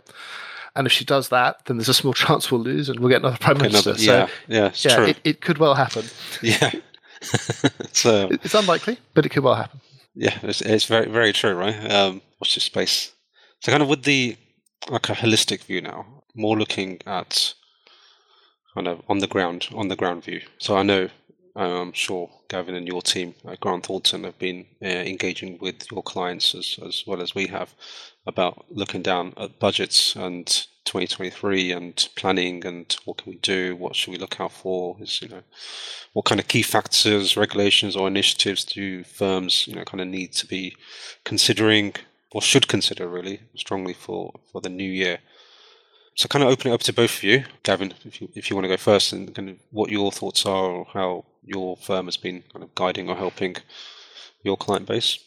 And 0.76 0.86
if 0.86 0.92
she 0.92 1.04
does 1.04 1.30
that, 1.30 1.64
then 1.64 1.76
there's 1.76 1.88
a 1.88 1.94
small 1.94 2.12
chance 2.24 2.50
we'll 2.50 2.60
lose 2.60 2.88
and 2.88 3.00
we'll 3.00 3.08
get 3.08 3.22
another 3.22 3.38
prime 3.38 3.58
minister. 3.58 3.90
Another, 3.90 4.02
yeah, 4.48 4.70
so, 4.72 4.88
yeah, 4.88 5.00
yeah, 5.00 5.06
it, 5.06 5.20
it, 5.24 5.40
could 5.40 5.58
well 5.58 5.74
happen. 5.74 6.04
Yeah. 6.42 6.70
so 7.92 8.28
it's 8.30 8.54
unlikely, 8.54 8.98
but 9.12 9.26
it 9.26 9.30
could 9.30 9.42
well 9.42 9.56
happen. 9.56 9.80
Yeah, 10.14 10.38
it's, 10.42 10.60
it's 10.60 10.84
very 10.84 11.06
very 11.10 11.32
true, 11.32 11.54
right? 11.54 11.90
Um, 11.90 12.22
watch 12.40 12.54
this 12.54 12.62
space. 12.62 13.12
So 13.58 13.72
kind 13.72 13.82
of 13.82 13.88
with 13.88 14.04
the 14.04 14.36
like 14.88 15.08
a 15.08 15.14
holistic 15.14 15.64
view 15.64 15.80
now, 15.80 16.06
more 16.36 16.56
looking 16.56 17.00
at 17.06 17.54
kind 18.74 18.86
of 18.86 19.02
on 19.08 19.18
the 19.18 19.26
ground 19.26 19.68
on 19.74 19.88
the 19.88 19.96
ground 19.96 20.22
view. 20.22 20.42
So 20.58 20.76
I 20.76 20.84
know 20.84 21.08
I'm 21.56 21.92
sure 21.92 22.30
Gavin 22.48 22.74
and 22.74 22.86
your 22.86 23.02
team 23.02 23.34
at 23.46 23.60
Grant 23.60 23.86
Thornton 23.86 24.24
have 24.24 24.38
been 24.38 24.66
uh, 24.82 24.86
engaging 24.86 25.58
with 25.60 25.90
your 25.90 26.02
clients 26.02 26.54
as, 26.54 26.78
as 26.86 27.04
well 27.06 27.20
as 27.20 27.34
we 27.34 27.46
have 27.48 27.74
about 28.26 28.66
looking 28.70 29.02
down 29.02 29.34
at 29.36 29.58
budgets 29.58 30.14
and 30.14 30.46
2023 30.84 31.72
and 31.72 32.08
planning 32.16 32.64
and 32.64 32.96
what 33.04 33.18
can 33.18 33.32
we 33.32 33.38
do? 33.38 33.76
What 33.76 33.94
should 33.94 34.10
we 34.10 34.18
look 34.18 34.40
out 34.40 34.52
for? 34.52 34.96
Is 35.00 35.20
you 35.20 35.28
know 35.28 35.42
what 36.14 36.24
kind 36.24 36.40
of 36.40 36.48
key 36.48 36.62
factors, 36.62 37.36
regulations, 37.36 37.94
or 37.94 38.08
initiatives 38.08 38.64
do 38.64 39.04
firms 39.04 39.66
you 39.66 39.74
know 39.74 39.84
kind 39.84 40.00
of 40.00 40.08
need 40.08 40.32
to 40.34 40.46
be 40.46 40.74
considering 41.24 41.94
or 42.32 42.40
should 42.40 42.68
consider 42.68 43.06
really 43.06 43.40
strongly 43.54 43.92
for 43.92 44.32
for 44.50 44.60
the 44.60 44.70
new 44.70 44.90
year? 44.90 45.18
So, 46.18 46.26
kind 46.26 46.42
of 46.42 46.50
open 46.50 46.72
it 46.72 46.74
up 46.74 46.80
to 46.80 46.92
both 46.92 47.18
of 47.18 47.22
you, 47.22 47.44
Gavin, 47.62 47.94
if 48.04 48.20
you 48.20 48.28
if 48.34 48.50
you 48.50 48.56
want 48.56 48.64
to 48.64 48.68
go 48.68 48.76
first, 48.76 49.12
and 49.12 49.32
kind 49.32 49.50
of 49.50 49.56
what 49.70 49.88
your 49.88 50.10
thoughts 50.10 50.44
are, 50.46 50.64
or 50.64 50.84
how 50.92 51.24
your 51.44 51.76
firm 51.76 52.06
has 52.06 52.16
been 52.16 52.42
kind 52.52 52.64
of 52.64 52.74
guiding 52.74 53.08
or 53.08 53.14
helping 53.14 53.54
your 54.42 54.56
client 54.56 54.88
base. 54.88 55.20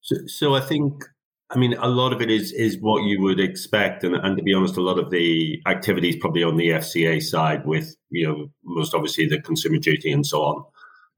So, 0.00 0.14
so 0.28 0.54
I 0.54 0.60
think, 0.60 1.02
I 1.50 1.58
mean, 1.58 1.74
a 1.74 1.88
lot 1.88 2.12
of 2.12 2.22
it 2.22 2.30
is 2.30 2.52
is 2.52 2.78
what 2.78 3.02
you 3.02 3.20
would 3.22 3.40
expect, 3.40 4.04
and, 4.04 4.14
and 4.14 4.36
to 4.36 4.42
be 4.44 4.54
honest, 4.54 4.76
a 4.76 4.80
lot 4.80 5.00
of 5.00 5.10
the 5.10 5.60
activities 5.66 6.14
probably 6.14 6.44
on 6.44 6.56
the 6.56 6.68
FCA 6.68 7.20
side, 7.20 7.66
with 7.66 7.96
you 8.10 8.28
know, 8.28 8.52
most 8.62 8.94
obviously 8.94 9.26
the 9.26 9.42
consumer 9.42 9.78
duty 9.78 10.12
and 10.12 10.24
so 10.24 10.42
on, 10.42 10.64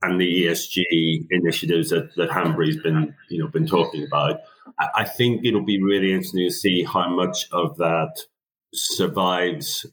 and 0.00 0.18
the 0.18 0.46
ESG 0.46 1.26
initiatives 1.28 1.90
that 1.90 2.16
that 2.16 2.32
Hanbury's 2.32 2.78
been 2.78 3.14
you 3.28 3.40
know 3.40 3.48
been 3.48 3.66
talking 3.66 4.06
about. 4.06 4.40
I, 4.78 4.88
I 5.00 5.04
think 5.04 5.44
it'll 5.44 5.66
be 5.66 5.82
really 5.82 6.14
interesting 6.14 6.48
to 6.48 6.50
see 6.50 6.82
how 6.82 7.14
much 7.14 7.46
of 7.52 7.76
that 7.76 8.24
survives 8.74 9.86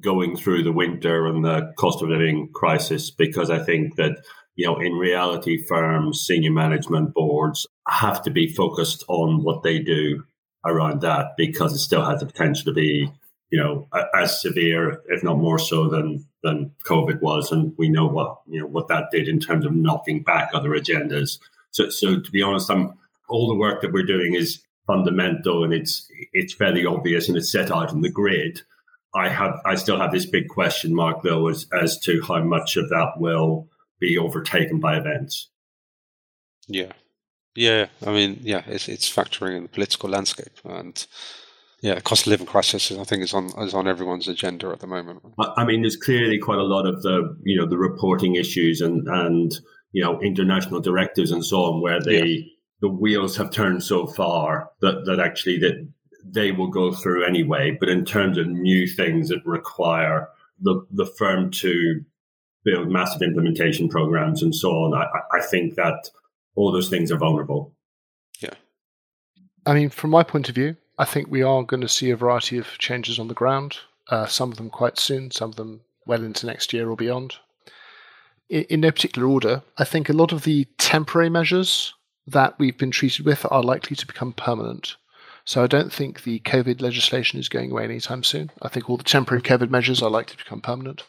going 0.00 0.36
through 0.36 0.62
the 0.62 0.72
winter 0.72 1.26
and 1.26 1.44
the 1.44 1.72
cost 1.76 2.02
of 2.02 2.08
living 2.08 2.50
crisis 2.54 3.10
because 3.10 3.50
I 3.50 3.58
think 3.58 3.96
that 3.96 4.18
you 4.56 4.66
know 4.66 4.78
in 4.80 4.92
reality 4.94 5.62
firms 5.64 6.24
senior 6.26 6.50
management 6.50 7.14
boards 7.14 7.66
have 7.88 8.22
to 8.22 8.30
be 8.30 8.52
focused 8.52 9.04
on 9.08 9.42
what 9.44 9.62
they 9.62 9.78
do 9.78 10.24
around 10.64 11.00
that 11.02 11.34
because 11.36 11.72
it 11.72 11.78
still 11.78 12.04
has 12.04 12.20
the 12.20 12.26
potential 12.26 12.64
to 12.64 12.72
be 12.72 13.08
you 13.50 13.58
know 13.58 13.88
as 14.14 14.40
severe 14.40 15.02
if 15.08 15.22
not 15.22 15.38
more 15.38 15.58
so 15.58 15.88
than 15.88 16.26
than 16.42 16.72
covid 16.84 17.20
was. 17.20 17.52
And 17.52 17.72
we 17.78 17.88
know 17.88 18.06
what 18.06 18.40
you 18.46 18.60
know 18.60 18.66
what 18.66 18.88
that 18.88 19.10
did 19.12 19.28
in 19.28 19.38
terms 19.38 19.64
of 19.64 19.74
knocking 19.74 20.22
back 20.22 20.50
other 20.52 20.70
agendas. 20.70 21.38
So 21.70 21.90
so 21.90 22.20
to 22.20 22.30
be 22.30 22.42
honest 22.42 22.70
i'm 22.70 22.94
all 23.28 23.48
the 23.48 23.58
work 23.58 23.82
that 23.82 23.92
we're 23.92 24.06
doing 24.06 24.34
is 24.34 24.62
fundamental 24.86 25.64
and 25.64 25.72
it's 25.72 26.08
it's 26.32 26.54
fairly 26.54 26.86
obvious 26.86 27.28
and 27.28 27.36
it's 27.36 27.50
set 27.50 27.70
out 27.70 27.92
in 27.92 28.00
the 28.00 28.10
grid. 28.10 28.62
I 29.14 29.28
have 29.28 29.60
I 29.64 29.74
still 29.74 29.98
have 29.98 30.12
this 30.12 30.26
big 30.26 30.48
question 30.48 30.94
mark 30.94 31.22
though 31.22 31.48
as 31.48 31.66
as 31.72 31.98
to 32.00 32.22
how 32.22 32.42
much 32.42 32.76
of 32.76 32.88
that 32.90 33.14
will 33.16 33.68
be 34.00 34.18
overtaken 34.18 34.80
by 34.80 34.96
events. 34.96 35.50
Yeah. 36.68 36.92
Yeah, 37.58 37.86
I 38.06 38.12
mean, 38.12 38.40
yeah, 38.42 38.62
it's 38.66 38.86
it's 38.86 39.10
factoring 39.10 39.56
in 39.56 39.62
the 39.62 39.70
political 39.70 40.10
landscape, 40.10 40.60
and 40.62 41.06
yeah, 41.80 41.98
cost 42.00 42.26
of 42.26 42.30
living 42.30 42.44
crisis, 42.46 42.92
I 42.92 43.02
think, 43.04 43.22
is 43.22 43.32
on 43.32 43.46
is 43.60 43.72
on 43.72 43.88
everyone's 43.88 44.28
agenda 44.28 44.68
at 44.68 44.80
the 44.80 44.86
moment. 44.86 45.22
I 45.56 45.64
mean, 45.64 45.80
there's 45.80 45.96
clearly 45.96 46.38
quite 46.38 46.58
a 46.58 46.64
lot 46.64 46.84
of 46.84 47.00
the 47.00 47.34
you 47.44 47.58
know 47.58 47.66
the 47.66 47.78
reporting 47.78 48.34
issues 48.34 48.82
and 48.82 49.08
and 49.08 49.54
you 49.92 50.04
know 50.04 50.20
international 50.20 50.82
directives 50.82 51.30
and 51.30 51.42
so 51.42 51.62
on 51.62 51.80
where 51.80 51.98
they 51.98 52.26
yeah 52.26 52.42
the 52.80 52.88
wheels 52.88 53.36
have 53.36 53.50
turned 53.50 53.82
so 53.82 54.06
far 54.06 54.70
that, 54.80 55.04
that 55.06 55.20
actually 55.20 55.58
that 55.58 55.88
they 56.24 56.52
will 56.52 56.68
go 56.68 56.92
through 56.92 57.24
anyway. 57.24 57.76
But 57.78 57.88
in 57.88 58.04
terms 58.04 58.38
of 58.38 58.46
new 58.46 58.86
things 58.86 59.28
that 59.28 59.44
require 59.44 60.28
the, 60.60 60.86
the 60.90 61.06
firm 61.06 61.50
to 61.52 62.04
build 62.64 62.90
massive 62.90 63.22
implementation 63.22 63.88
programs 63.88 64.42
and 64.42 64.54
so 64.54 64.70
on, 64.70 64.94
I, 64.94 65.06
I 65.36 65.46
think 65.46 65.76
that 65.76 66.10
all 66.54 66.72
those 66.72 66.88
things 66.88 67.12
are 67.12 67.18
vulnerable. 67.18 67.72
Yeah. 68.40 68.54
I 69.64 69.74
mean, 69.74 69.90
from 69.90 70.10
my 70.10 70.22
point 70.22 70.48
of 70.48 70.54
view, 70.54 70.76
I 70.98 71.04
think 71.04 71.30
we 71.30 71.42
are 71.42 71.62
going 71.62 71.82
to 71.82 71.88
see 71.88 72.10
a 72.10 72.16
variety 72.16 72.58
of 72.58 72.78
changes 72.78 73.18
on 73.18 73.28
the 73.28 73.34
ground. 73.34 73.78
Uh, 74.08 74.26
some 74.26 74.50
of 74.50 74.56
them 74.56 74.70
quite 74.70 74.98
soon, 74.98 75.30
some 75.30 75.50
of 75.50 75.56
them 75.56 75.80
well 76.06 76.22
into 76.22 76.46
next 76.46 76.72
year 76.72 76.88
or 76.88 76.96
beyond. 76.96 77.34
In, 78.48 78.62
in 78.64 78.80
no 78.80 78.90
particular 78.90 79.28
order, 79.28 79.62
I 79.76 79.84
think 79.84 80.08
a 80.08 80.14
lot 80.14 80.32
of 80.32 80.44
the 80.44 80.66
temporary 80.78 81.28
measures 81.28 81.92
that 82.26 82.58
we've 82.58 82.78
been 82.78 82.90
treated 82.90 83.24
with 83.24 83.46
are 83.50 83.62
likely 83.62 83.96
to 83.96 84.06
become 84.06 84.32
permanent. 84.32 84.96
So 85.44 85.62
I 85.62 85.68
don't 85.68 85.92
think 85.92 86.22
the 86.22 86.40
COVID 86.40 86.80
legislation 86.80 87.38
is 87.38 87.48
going 87.48 87.70
away 87.70 87.84
anytime 87.84 88.24
soon. 88.24 88.50
I 88.60 88.68
think 88.68 88.90
all 88.90 88.96
the 88.96 89.04
temporary 89.04 89.42
COVID 89.42 89.70
measures 89.70 90.02
are 90.02 90.10
likely 90.10 90.36
to 90.36 90.44
become 90.44 90.60
permanent. 90.60 91.04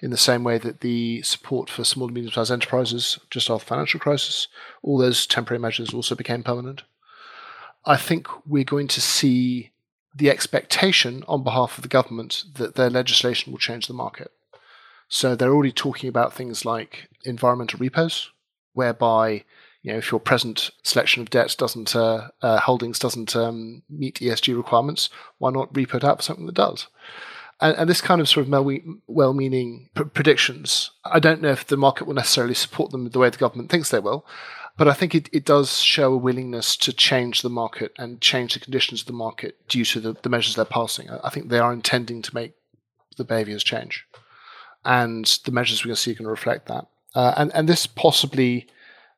In 0.00 0.10
the 0.10 0.16
same 0.16 0.44
way 0.44 0.58
that 0.58 0.80
the 0.80 1.22
support 1.22 1.68
for 1.68 1.84
small 1.84 2.06
and 2.06 2.14
medium 2.14 2.32
sized 2.32 2.52
enterprises 2.52 3.18
just 3.30 3.50
after 3.50 3.64
the 3.64 3.68
financial 3.68 4.00
crisis, 4.00 4.48
all 4.82 4.98
those 4.98 5.26
temporary 5.26 5.60
measures 5.60 5.92
also 5.92 6.14
became 6.14 6.42
permanent. 6.42 6.82
I 7.84 7.96
think 7.96 8.28
we're 8.46 8.62
going 8.62 8.88
to 8.88 9.00
see 9.00 9.70
the 10.14 10.30
expectation 10.30 11.24
on 11.26 11.42
behalf 11.42 11.78
of 11.78 11.82
the 11.82 11.88
government 11.88 12.44
that 12.54 12.74
their 12.74 12.90
legislation 12.90 13.52
will 13.52 13.58
change 13.58 13.86
the 13.86 13.94
market. 13.94 14.30
So 15.08 15.34
they're 15.34 15.52
already 15.52 15.72
talking 15.72 16.08
about 16.08 16.32
things 16.32 16.64
like 16.64 17.08
environmental 17.24 17.78
repos, 17.78 18.30
whereby 18.74 19.44
you 19.82 19.92
know, 19.92 19.98
if 19.98 20.10
your 20.10 20.20
present 20.20 20.70
selection 20.82 21.22
of 21.22 21.30
debt 21.30 21.56
doesn't 21.58 21.94
uh, 21.96 22.28
uh, 22.40 22.60
holdings 22.60 22.98
doesn't 22.98 23.34
um, 23.34 23.82
meet 23.90 24.20
ESG 24.20 24.56
requirements, 24.56 25.10
why 25.38 25.50
not 25.50 25.72
repo 25.72 25.96
it 25.96 26.04
out 26.04 26.18
for 26.18 26.22
something 26.22 26.46
that 26.46 26.54
does? 26.54 26.86
And, 27.60 27.76
and 27.76 27.90
this 27.90 28.00
kind 28.00 28.20
of 28.20 28.28
sort 28.28 28.46
of 28.46 28.78
well-meaning 29.06 29.90
p- 29.94 30.04
predictions, 30.04 30.90
I 31.04 31.18
don't 31.18 31.42
know 31.42 31.50
if 31.50 31.66
the 31.66 31.76
market 31.76 32.06
will 32.06 32.14
necessarily 32.14 32.54
support 32.54 32.90
them 32.90 33.08
the 33.08 33.18
way 33.18 33.30
the 33.30 33.38
government 33.38 33.70
thinks 33.70 33.90
they 33.90 33.98
will, 33.98 34.24
but 34.76 34.88
I 34.88 34.94
think 34.94 35.14
it, 35.14 35.28
it 35.32 35.44
does 35.44 35.80
show 35.80 36.12
a 36.12 36.16
willingness 36.16 36.76
to 36.78 36.92
change 36.92 37.42
the 37.42 37.50
market 37.50 37.92
and 37.98 38.20
change 38.20 38.54
the 38.54 38.60
conditions 38.60 39.02
of 39.02 39.06
the 39.06 39.12
market 39.12 39.68
due 39.68 39.84
to 39.84 40.00
the, 40.00 40.14
the 40.22 40.28
measures 40.28 40.54
they're 40.54 40.64
passing. 40.64 41.10
I, 41.10 41.20
I 41.24 41.30
think 41.30 41.48
they 41.48 41.58
are 41.58 41.72
intending 41.72 42.22
to 42.22 42.34
make 42.34 42.54
the 43.16 43.24
behaviours 43.24 43.64
change, 43.64 44.06
and 44.84 45.26
the 45.44 45.52
measures 45.52 45.84
we're 45.84 45.88
going 45.88 45.96
to 45.96 46.00
see 46.00 46.12
are 46.12 46.14
going 46.14 46.24
to 46.24 46.30
reflect 46.30 46.66
that. 46.68 46.86
Uh, 47.14 47.34
and 47.36 47.52
and 47.54 47.68
this 47.68 47.86
possibly 47.86 48.66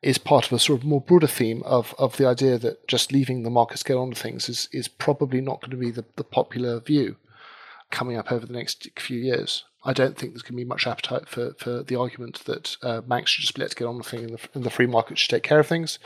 is 0.04 0.18
part 0.18 0.46
of 0.46 0.52
a 0.52 0.58
sort 0.58 0.80
of 0.80 0.86
more 0.86 1.00
broader 1.00 1.26
theme 1.26 1.62
of, 1.64 1.94
of 1.98 2.18
the 2.18 2.26
idea 2.26 2.58
that 2.58 2.86
just 2.86 3.10
leaving 3.10 3.42
the 3.42 3.50
markets 3.50 3.82
get 3.82 3.96
on 3.96 4.10
to 4.10 4.20
things 4.20 4.48
is, 4.50 4.68
is 4.70 4.86
probably 4.86 5.40
not 5.40 5.62
going 5.62 5.70
to 5.70 5.76
be 5.78 5.90
the, 5.90 6.04
the 6.16 6.24
popular 6.24 6.78
view 6.78 7.16
coming 7.90 8.16
up 8.16 8.30
over 8.30 8.44
the 8.44 8.52
next 8.52 8.86
few 8.98 9.18
years. 9.18 9.64
I 9.82 9.94
don't 9.94 10.16
think 10.16 10.32
there's 10.32 10.42
going 10.42 10.54
to 10.54 10.64
be 10.64 10.64
much 10.64 10.86
appetite 10.86 11.28
for, 11.28 11.54
for 11.54 11.82
the 11.82 11.96
argument 11.96 12.44
that 12.44 12.76
uh, 12.82 13.00
banks 13.00 13.30
should 13.30 13.42
just 13.42 13.54
be 13.54 13.62
let 13.62 13.70
to 13.70 13.76
get 13.76 13.86
on 13.86 13.98
with 13.98 14.06
things 14.06 14.30
and 14.30 14.38
the, 14.38 14.48
and 14.54 14.64
the 14.64 14.70
free 14.70 14.86
market 14.86 15.18
should 15.18 15.30
take 15.30 15.42
care 15.42 15.60
of 15.60 15.66
things. 15.66 15.98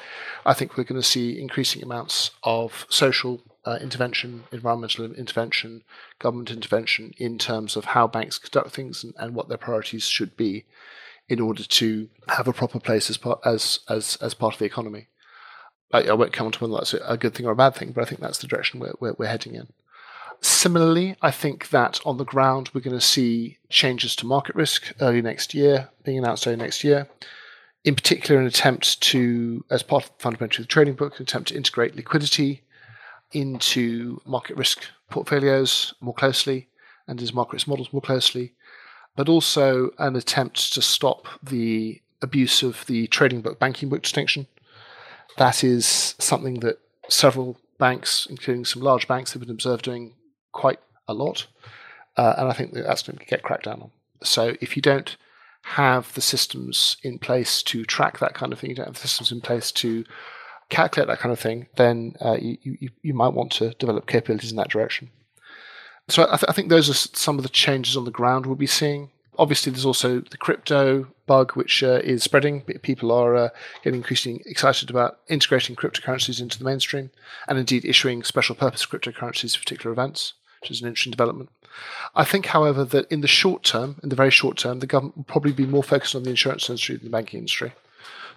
I 0.46 0.54
think 0.54 0.76
we're 0.76 0.84
going 0.84 1.00
to 1.00 1.06
see 1.06 1.40
increasing 1.40 1.82
amounts 1.82 2.30
of 2.44 2.86
social 2.88 3.42
uh, 3.64 3.78
intervention, 3.80 4.44
environmental 4.52 5.12
intervention, 5.12 5.82
government 6.20 6.50
intervention 6.50 7.14
in 7.18 7.36
terms 7.38 7.76
of 7.76 7.86
how 7.86 8.06
banks 8.06 8.38
conduct 8.38 8.70
things 8.70 9.02
and, 9.02 9.14
and 9.16 9.34
what 9.34 9.48
their 9.48 9.58
priorities 9.58 10.04
should 10.04 10.36
be 10.36 10.66
in 11.28 11.40
order 11.40 11.62
to 11.62 12.08
have 12.28 12.48
a 12.48 12.52
proper 12.52 12.80
place 12.80 13.10
as 13.10 13.16
part 13.16 13.40
as 13.44 13.80
as 13.88 14.16
as 14.20 14.34
part 14.34 14.54
of 14.54 14.58
the 14.58 14.64
economy. 14.64 15.08
I, 15.92 16.02
I 16.02 16.12
won't 16.12 16.32
comment 16.32 16.62
on 16.62 16.70
whether 16.70 16.80
that's 16.80 16.94
a 16.94 17.16
good 17.16 17.34
thing 17.34 17.46
or 17.46 17.52
a 17.52 17.56
bad 17.56 17.74
thing, 17.74 17.92
but 17.92 18.02
I 18.02 18.04
think 18.04 18.20
that's 18.20 18.38
the 18.38 18.46
direction 18.46 18.80
we're, 18.80 18.92
we're, 19.00 19.14
we're 19.18 19.26
heading 19.26 19.54
in. 19.54 19.68
Similarly, 20.40 21.16
I 21.22 21.30
think 21.30 21.70
that 21.70 22.00
on 22.04 22.18
the 22.18 22.24
ground 22.24 22.70
we're 22.72 22.82
going 22.82 22.98
to 22.98 23.04
see 23.04 23.58
changes 23.70 24.14
to 24.16 24.26
market 24.26 24.54
risk 24.54 24.92
early 25.00 25.22
next 25.22 25.54
year, 25.54 25.88
being 26.04 26.18
announced 26.18 26.46
early 26.46 26.56
next 26.56 26.84
year. 26.84 27.08
In 27.84 27.94
particular, 27.94 28.40
an 28.40 28.46
attempt 28.46 29.00
to, 29.00 29.64
as 29.70 29.82
part 29.82 30.04
of 30.04 30.10
fundamentally 30.18 30.64
the 30.64 30.68
trading 30.68 30.94
book, 30.94 31.16
an 31.16 31.22
attempt 31.22 31.48
to 31.48 31.56
integrate 31.56 31.96
liquidity 31.96 32.62
into 33.32 34.20
market 34.26 34.56
risk 34.56 34.84
portfolios 35.10 35.94
more 36.00 36.14
closely 36.14 36.68
and 37.06 37.20
as 37.20 37.32
market 37.32 37.54
risk 37.54 37.68
models 37.68 37.92
more 37.92 38.02
closely 38.02 38.54
but 39.18 39.28
also 39.28 39.90
an 39.98 40.14
attempt 40.14 40.72
to 40.72 40.80
stop 40.80 41.26
the 41.42 42.00
abuse 42.22 42.62
of 42.62 42.86
the 42.86 43.08
trading 43.08 43.40
book 43.40 43.58
banking 43.58 43.88
book 43.88 44.00
distinction. 44.00 44.46
That 45.38 45.64
is 45.64 46.14
something 46.20 46.60
that 46.60 46.78
several 47.08 47.58
banks, 47.78 48.28
including 48.30 48.64
some 48.64 48.80
large 48.80 49.08
banks, 49.08 49.32
have 49.32 49.40
been 49.40 49.50
observed 49.50 49.86
doing 49.86 50.14
quite 50.52 50.78
a 51.08 51.14
lot. 51.14 51.48
Uh, 52.16 52.34
and 52.38 52.48
I 52.48 52.52
think 52.52 52.74
that 52.74 52.84
that's 52.84 53.02
going 53.02 53.18
to 53.18 53.24
get 53.24 53.42
cracked 53.42 53.64
down 53.64 53.82
on. 53.82 53.90
So 54.22 54.54
if 54.60 54.76
you 54.76 54.82
don't 54.82 55.16
have 55.62 56.14
the 56.14 56.20
systems 56.20 56.96
in 57.02 57.18
place 57.18 57.60
to 57.64 57.84
track 57.84 58.20
that 58.20 58.34
kind 58.34 58.52
of 58.52 58.60
thing, 58.60 58.70
you 58.70 58.76
don't 58.76 58.86
have 58.86 58.94
the 58.94 59.08
systems 59.08 59.32
in 59.32 59.40
place 59.40 59.72
to 59.72 60.04
calculate 60.68 61.08
that 61.08 61.18
kind 61.18 61.32
of 61.32 61.40
thing, 61.40 61.66
then 61.74 62.14
uh, 62.20 62.36
you, 62.40 62.56
you, 62.62 62.90
you 63.02 63.14
might 63.14 63.34
want 63.34 63.50
to 63.50 63.70
develop 63.80 64.06
capabilities 64.06 64.52
in 64.52 64.58
that 64.58 64.70
direction 64.70 65.10
so 66.08 66.24
I, 66.24 66.36
th- 66.36 66.44
I, 66.48 66.52
think 66.52 66.68
those 66.68 66.88
are 66.88 66.94
some 66.94 67.38
of 67.38 67.42
the 67.42 67.50
changes 67.50 67.96
on 67.96 68.04
the 68.04 68.10
ground 68.10 68.46
we'll 68.46 68.56
be 68.56 68.66
seeing. 68.66 69.10
Obviously, 69.38 69.70
there's 69.70 69.84
also 69.84 70.20
the 70.20 70.36
crypto 70.36 71.06
bug, 71.26 71.52
which 71.52 71.82
uh, 71.82 72.00
is 72.02 72.24
spreading. 72.24 72.62
People 72.62 73.12
are 73.12 73.36
uh, 73.36 73.48
getting 73.84 73.98
increasingly 73.98 74.42
excited 74.46 74.90
about 74.90 75.20
integrating 75.28 75.76
cryptocurrencies 75.76 76.40
into 76.40 76.58
the 76.58 76.64
mainstream, 76.64 77.10
and 77.46 77.58
indeed 77.58 77.84
issuing 77.84 78.24
special 78.24 78.56
purpose 78.56 78.84
cryptocurrencies 78.84 79.54
for 79.54 79.62
particular 79.62 79.92
events, 79.92 80.32
which 80.60 80.70
is 80.70 80.80
an 80.80 80.88
interesting 80.88 81.12
development. 81.12 81.50
I 82.16 82.24
think, 82.24 82.46
however, 82.46 82.84
that 82.84 83.10
in 83.12 83.20
the 83.20 83.28
short 83.28 83.62
term, 83.62 84.00
in 84.02 84.08
the 84.08 84.16
very 84.16 84.30
short 84.30 84.56
term, 84.56 84.80
the 84.80 84.86
government 84.86 85.16
will 85.16 85.24
probably 85.24 85.52
be 85.52 85.66
more 85.66 85.84
focused 85.84 86.16
on 86.16 86.24
the 86.24 86.30
insurance 86.30 86.68
industry 86.68 86.96
than 86.96 87.04
the 87.04 87.10
banking 87.10 87.38
industry. 87.38 87.72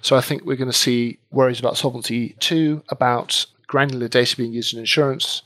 So 0.01 0.15
I 0.15 0.21
think 0.21 0.43
we're 0.43 0.55
going 0.55 0.69
to 0.69 0.77
see 0.77 1.19
worries 1.31 1.59
about 1.59 1.77
Solvency 1.77 2.35
II, 2.51 2.81
about 2.89 3.45
granular 3.67 4.07
data 4.07 4.35
being 4.35 4.53
used 4.53 4.73
in 4.73 4.79
insurance, 4.79 5.41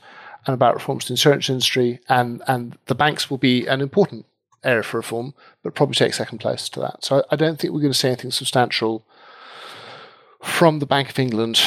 and 0.46 0.54
about 0.54 0.74
reforms 0.74 1.04
to 1.04 1.08
the 1.08 1.14
insurance 1.14 1.50
industry, 1.50 2.00
and 2.08 2.42
and 2.46 2.78
the 2.86 2.94
banks 2.94 3.28
will 3.30 3.38
be 3.38 3.66
an 3.66 3.80
important 3.80 4.26
area 4.64 4.82
for 4.82 4.98
reform, 4.98 5.34
but 5.62 5.74
probably 5.74 5.94
take 5.94 6.14
second 6.14 6.38
place 6.38 6.68
to 6.68 6.80
that. 6.80 7.04
So 7.04 7.24
I 7.30 7.36
don't 7.36 7.58
think 7.58 7.72
we're 7.72 7.80
going 7.80 7.92
to 7.92 7.98
see 7.98 8.08
anything 8.08 8.30
substantial 8.30 9.04
from 10.42 10.78
the 10.78 10.86
Bank 10.86 11.10
of 11.10 11.18
England 11.18 11.60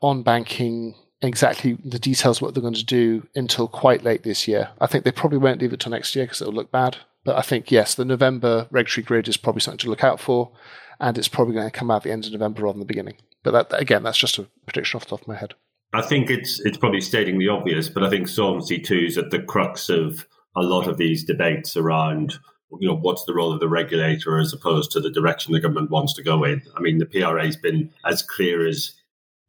on 0.00 0.22
banking 0.22 0.94
exactly 1.22 1.76
the 1.84 1.98
details 1.98 2.38
of 2.38 2.42
what 2.42 2.54
they're 2.54 2.62
going 2.62 2.74
to 2.74 2.84
do 2.84 3.26
until 3.34 3.68
quite 3.68 4.04
late 4.04 4.22
this 4.22 4.48
year. 4.48 4.70
I 4.80 4.86
think 4.86 5.04
they 5.04 5.12
probably 5.12 5.38
won't 5.38 5.60
leave 5.60 5.72
it 5.72 5.80
till 5.80 5.90
next 5.92 6.16
year 6.16 6.24
because 6.24 6.40
it'll 6.40 6.54
look 6.54 6.70
bad. 6.70 6.98
But 7.24 7.36
I 7.36 7.42
think 7.42 7.70
yes, 7.70 7.94
the 7.94 8.04
November 8.04 8.66
regulatory 8.70 9.04
grid 9.04 9.28
is 9.28 9.36
probably 9.36 9.60
something 9.60 9.78
to 9.78 9.90
look 9.90 10.04
out 10.04 10.20
for, 10.20 10.50
and 10.98 11.18
it's 11.18 11.28
probably 11.28 11.54
going 11.54 11.66
to 11.70 11.78
come 11.78 11.90
out 11.90 11.98
at 11.98 12.02
the 12.04 12.12
end 12.12 12.24
of 12.24 12.32
November 12.32 12.62
rather 12.62 12.74
than 12.74 12.80
the 12.80 12.86
beginning. 12.86 13.16
But 13.42 13.50
that 13.52 13.80
again, 13.80 14.02
that's 14.02 14.18
just 14.18 14.38
a 14.38 14.46
prediction 14.64 14.96
off 14.96 15.04
the 15.04 15.10
top 15.10 15.22
of 15.22 15.28
my 15.28 15.36
head. 15.36 15.54
I 15.92 16.02
think 16.02 16.30
it's 16.30 16.60
it's 16.60 16.78
probably 16.78 17.00
stating 17.00 17.38
the 17.38 17.48
obvious, 17.48 17.88
but 17.88 18.04
I 18.04 18.10
think 18.10 18.28
Solvency 18.28 18.78
two 18.78 18.98
is 18.98 19.18
at 19.18 19.30
the 19.30 19.42
crux 19.42 19.88
of 19.88 20.26
a 20.56 20.62
lot 20.62 20.86
of 20.86 20.98
these 20.98 21.24
debates 21.24 21.76
around 21.76 22.38
you 22.78 22.88
know 22.88 22.96
what's 22.96 23.24
the 23.24 23.34
role 23.34 23.52
of 23.52 23.60
the 23.60 23.68
regulator 23.68 24.38
as 24.38 24.52
opposed 24.52 24.92
to 24.92 25.00
the 25.00 25.10
direction 25.10 25.52
the 25.52 25.60
government 25.60 25.90
wants 25.90 26.14
to 26.14 26.22
go 26.22 26.44
in. 26.44 26.62
I 26.76 26.80
mean, 26.80 26.98
the 26.98 27.06
PRA 27.06 27.44
has 27.44 27.56
been 27.56 27.90
as 28.04 28.22
clear 28.22 28.66
as 28.66 28.94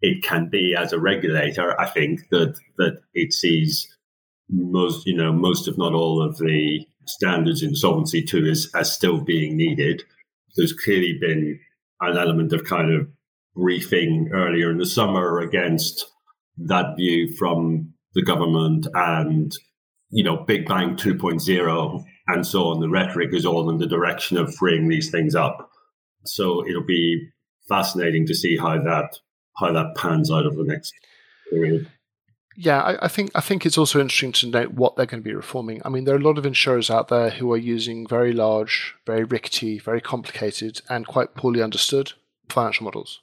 it 0.01 0.23
can 0.23 0.49
be 0.49 0.75
as 0.75 0.91
a 0.91 0.99
regulator. 0.99 1.79
I 1.79 1.87
think 1.87 2.29
that 2.29 2.59
that 2.77 3.01
it 3.13 3.33
sees 3.33 3.87
most 4.49 5.05
you 5.05 5.15
know 5.15 5.31
most 5.31 5.67
if 5.67 5.77
not 5.77 5.93
all 5.93 6.23
of 6.23 6.37
the 6.37 6.85
standards 7.05 7.61
in 7.61 7.75
Solvency 7.75 8.23
two 8.23 8.45
as 8.45 8.69
as 8.73 8.91
still 8.91 9.21
being 9.21 9.55
needed. 9.55 10.03
There's 10.55 10.73
clearly 10.73 11.17
been 11.21 11.59
an 12.01 12.17
element 12.17 12.51
of 12.51 12.65
kind 12.65 12.91
of 12.91 13.07
briefing 13.55 14.31
earlier 14.33 14.71
in 14.71 14.79
the 14.79 14.85
summer 14.85 15.39
against 15.39 16.11
that 16.67 16.95
view 16.97 17.33
from 17.37 17.93
the 18.13 18.23
government 18.23 18.87
and 18.93 19.53
you 20.09 20.23
know 20.23 20.37
big 20.37 20.67
bang 20.67 20.95
2.0 20.95 22.03
and 22.27 22.45
so 22.45 22.65
on. 22.65 22.79
The 22.79 22.89
rhetoric 22.89 23.33
is 23.33 23.45
all 23.45 23.69
in 23.69 23.77
the 23.77 23.87
direction 23.87 24.37
of 24.37 24.53
freeing 24.55 24.87
these 24.87 25.09
things 25.09 25.35
up. 25.35 25.69
So 26.25 26.67
it'll 26.67 26.85
be 26.85 27.29
fascinating 27.67 28.27
to 28.27 28.35
see 28.35 28.57
how 28.57 28.81
that 28.81 29.17
how 29.57 29.71
that 29.73 29.95
pans 29.95 30.31
out 30.31 30.45
over 30.45 30.55
the 30.55 30.63
next 30.63 30.93
period. 31.49 31.89
Yeah, 32.57 32.81
I, 32.81 33.05
I, 33.05 33.07
think 33.07 33.31
I 33.33 33.39
think 33.39 33.65
it's 33.65 33.77
also 33.77 34.01
interesting 34.01 34.33
to 34.33 34.47
note 34.47 34.73
what 34.73 34.95
they're 34.95 35.05
going 35.05 35.23
to 35.23 35.27
be 35.27 35.33
reforming. 35.33 35.81
I 35.85 35.89
mean, 35.89 36.03
there 36.03 36.13
are 36.13 36.19
a 36.19 36.21
lot 36.21 36.37
of 36.37 36.45
insurers 36.45 36.89
out 36.89 37.07
there 37.07 37.29
who 37.29 37.51
are 37.53 37.57
using 37.57 38.05
very 38.05 38.33
large, 38.33 38.93
very 39.05 39.23
rickety, 39.23 39.79
very 39.79 40.01
complicated, 40.01 40.81
and 40.89 41.07
quite 41.07 41.33
poorly 41.33 41.61
understood 41.61 42.11
financial 42.49 42.83
models 42.83 43.21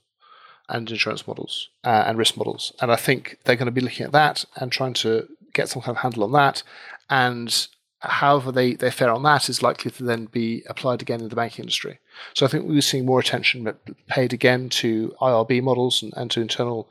and 0.68 0.90
insurance 0.90 1.26
models 1.26 1.68
uh, 1.84 2.04
and 2.06 2.18
risk 2.18 2.36
models. 2.36 2.72
And 2.80 2.92
I 2.92 2.96
think 2.96 3.38
they're 3.44 3.56
going 3.56 3.66
to 3.66 3.72
be 3.72 3.80
looking 3.80 4.06
at 4.06 4.12
that 4.12 4.44
and 4.56 4.70
trying 4.70 4.94
to 4.94 5.28
get 5.54 5.68
some 5.68 5.82
kind 5.82 5.96
of 5.96 6.02
handle 6.02 6.24
on 6.24 6.32
that. 6.32 6.62
And 7.10 7.68
however 8.00 8.52
they, 8.52 8.74
they 8.74 8.90
fare 8.90 9.12
on 9.12 9.22
that 9.24 9.48
is 9.48 9.62
likely 9.62 9.90
to 9.90 10.04
then 10.04 10.26
be 10.26 10.62
applied 10.68 11.02
again 11.02 11.20
in 11.20 11.28
the 11.28 11.36
banking 11.36 11.64
industry. 11.64 11.98
So 12.34 12.46
I 12.46 12.48
think 12.48 12.64
we're 12.64 12.80
seeing 12.80 13.06
more 13.06 13.20
attention 13.20 13.72
paid 14.06 14.32
again 14.32 14.68
to 14.70 15.14
IRB 15.20 15.62
models 15.62 16.02
and, 16.02 16.12
and 16.16 16.30
to 16.32 16.40
internal 16.40 16.88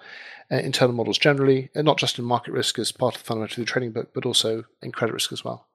uh, 0.49 0.55
internal 0.55 0.95
models 0.95 1.17
generally, 1.17 1.69
and 1.75 1.83
not 1.83 1.97
just 1.97 2.17
in 2.17 2.23
market 2.23 2.53
risk 2.53 2.79
as 2.79 2.91
part 2.93 3.15
of 3.15 3.21
the 3.21 3.27
fundamental 3.27 3.65
trading 3.65 3.91
book, 3.91 4.09
but 4.13 4.25
also 4.25 4.63
in 4.81 4.93
credit 4.93 5.11
risk 5.11 5.33
as 5.33 5.43
well. 5.43 5.67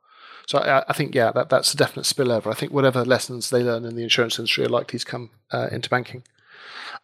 So 0.47 0.59
I, 0.59 0.83
I, 0.89 0.93
think, 0.93 1.15
yeah, 1.15 1.31
that, 1.33 1.51
that's 1.51 1.75
a 1.75 1.77
definite 1.77 2.05
spillover. 2.05 2.51
I 2.51 2.55
think 2.55 2.73
whatever 2.73 3.05
lessons 3.05 3.51
they 3.51 3.63
learn 3.63 3.85
in 3.85 3.97
the 3.97 4.03
insurance 4.03 4.39
industry 4.39 4.65
are 4.65 4.71
likely 4.71 4.99
to 4.99 5.05
come 5.05 5.31
uh, 5.53 5.69
into 5.71 5.91
banking. 5.91 6.25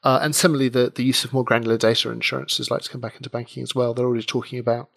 Uh, 0.05 0.21
and 0.23 0.35
similarly, 0.35 0.69
the, 0.69 0.93
the 0.95 1.05
use 1.05 1.25
of 1.25 1.33
more 1.33 1.45
granular 1.45 1.77
data 1.77 2.11
insurance 2.11 2.61
is 2.61 2.71
likely 2.71 2.85
to 2.85 2.91
come 2.91 3.01
back 3.01 3.17
into 3.17 3.31
banking 3.31 3.63
as 3.63 3.75
well. 3.75 3.95
They're 3.95 4.07
already 4.07 4.25
talking 4.25 4.59
about, 4.59 4.91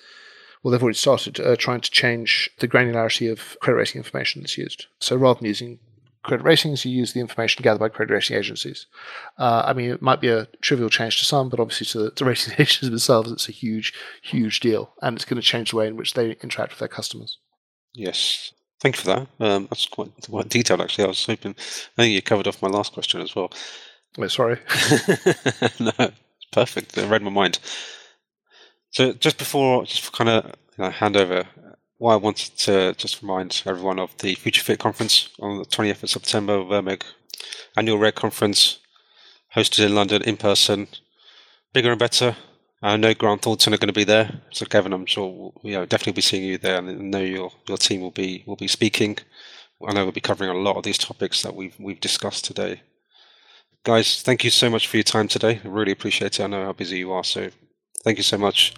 well, 0.62 0.72
they've 0.72 0.84
already 0.84 0.98
started 0.98 1.40
uh, 1.40 1.56
trying 1.56 1.82
to 1.82 1.92
change 1.92 2.50
the 2.60 2.68
granularity 2.68 3.32
of 3.32 3.58
credit 3.62 3.78
rating 3.78 4.00
information 4.00 4.42
that's 4.42 4.58
used. 4.58 4.88
So 5.00 5.16
rather 5.16 5.40
than 5.40 5.48
using 5.48 5.80
credit 6.24 6.44
ratings, 6.44 6.86
you 6.86 6.92
use 6.92 7.14
the 7.14 7.20
information 7.20 7.64
gathered 7.64 7.80
by 7.80 7.90
credit 7.90 8.14
rating 8.14 8.38
agencies. 8.38 8.86
Uh, 9.38 9.64
I 9.66 9.74
mean, 9.74 9.90
it 9.90 10.02
might 10.02 10.22
be 10.22 10.30
a 10.30 10.48
trivial 10.62 10.90
change 10.90 11.18
to 11.18 11.26
some, 11.26 11.50
but 11.50 11.60
obviously 11.60 11.88
to 11.88 12.00
the, 12.00 12.12
to 12.12 12.26
rating 12.26 12.54
agencies 12.60 12.90
themselves, 12.90 13.32
it's 13.32 13.50
a 13.50 13.54
huge, 13.54 13.94
huge 14.22 14.60
deal, 14.60 14.94
and 15.02 15.16
it's 15.16 15.26
going 15.26 15.42
to 15.42 15.48
change 15.48 15.72
the 15.72 15.78
way 15.78 15.88
in 15.88 15.98
which 15.98 16.14
they 16.14 16.32
interact 16.44 16.74
with 16.74 16.80
their 16.80 16.88
customers. 16.88 17.40
Yes. 17.94 18.54
Thank 18.80 18.96
you 18.96 19.02
for 19.02 19.08
that. 19.08 19.28
Um, 19.40 19.68
that's 19.70 19.86
quite, 19.88 20.12
quite 20.28 20.50
detailed, 20.50 20.82
actually. 20.82 21.06
I 21.06 21.08
was 21.08 21.26
hoping, 21.26 21.56
I 21.58 22.02
think 22.02 22.14
you 22.14 22.22
covered 22.22 22.48
off 22.48 22.64
my 22.64 22.68
last 22.68 22.94
question 22.94 23.22
as 23.22 23.36
well. 23.36 23.52
Sorry. 24.28 24.58
no, 25.80 26.12
perfect. 26.52 26.98
It 26.98 27.08
read 27.08 27.22
my 27.22 27.30
mind. 27.30 27.60
So 28.90 29.14
just 29.14 29.38
before, 29.38 29.86
just 29.86 30.12
kind 30.12 30.30
of 30.30 30.46
you 30.78 30.84
know, 30.84 30.90
hand 30.90 31.16
over, 31.16 31.48
what 31.98 32.14
I 32.14 32.18
wanted 32.18 32.58
to 32.60 32.94
just 32.96 33.22
remind 33.22 33.64
everyone 33.66 34.00
of 34.00 34.18
the 34.18 34.36
Future 34.36 34.64
Fit 34.64 34.80
conference 34.80 35.30
on 35.40 35.60
the 35.60 35.66
20th 35.66 36.04
of 36.04 36.10
September, 36.10 36.58
VERMEG 36.58 37.04
annual 37.78 38.00
Reg 38.00 38.16
conference, 38.16 38.80
hosted 39.56 39.86
in 39.86 39.96
London 39.96 40.22
in 40.24 40.36
person, 40.36 40.88
bigger 41.74 41.92
and 41.92 42.00
better. 42.00 42.36
Uh, 42.84 42.88
I 42.88 42.98
know 42.98 43.14
Grant 43.14 43.44
Thornton 43.44 43.74
are 43.74 43.78
going 43.78 43.88
to 43.88 43.94
be 43.94 44.04
there, 44.04 44.42
so 44.52 44.66
Gavin, 44.66 44.92
I'm 44.92 45.06
sure 45.06 45.28
we'll, 45.30 45.54
you 45.64 45.74
know, 45.74 45.86
definitely 45.86 46.14
be 46.14 46.22
seeing 46.22 46.44
you 46.44 46.58
there, 46.58 46.80
and 46.80 46.90
I 46.90 46.94
know 46.94 47.22
your 47.24 47.52
your 47.68 47.78
team 47.78 48.02
will 48.02 48.12
be 48.12 48.44
will 48.46 48.56
be 48.58 48.68
speaking. 48.68 49.20
I 49.88 49.94
know 49.94 50.04
we'll 50.04 50.12
be 50.12 50.22
covering 50.22 50.50
a 50.50 50.58
lot 50.58 50.78
of 50.78 50.84
these 50.84 50.98
topics 50.98 51.44
that 51.44 51.56
we've 51.56 51.80
we've 51.80 52.02
discussed 52.02 52.44
today 52.46 52.82
guys, 53.84 54.22
thank 54.22 54.44
you 54.44 54.50
so 54.50 54.70
much 54.70 54.88
for 54.88 54.98
your 54.98 55.04
time 55.04 55.28
today. 55.28 55.62
I 55.64 55.68
really 55.68 55.92
appreciate 55.92 56.40
it. 56.40 56.44
I 56.44 56.48
know 56.48 56.66
how 56.66 56.74
busy 56.74 57.00
you 57.00 57.12
are, 57.12 57.24
so 57.24 57.50
thank 58.04 58.18
you 58.18 58.24
so 58.24 58.38
much. 58.38 58.74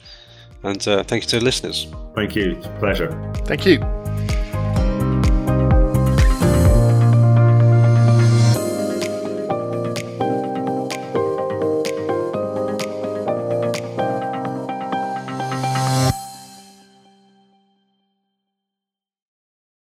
And 0.63 0.85
uh, 0.87 1.03
thank 1.03 1.23
you 1.23 1.29
to 1.29 1.39
the 1.39 1.45
listeners. 1.45 1.87
Thank 2.15 2.35
you. 2.35 2.51
It's 2.51 2.65
a 2.65 2.77
pleasure. 2.79 3.33
Thank 3.45 3.65
you. 3.65 4.02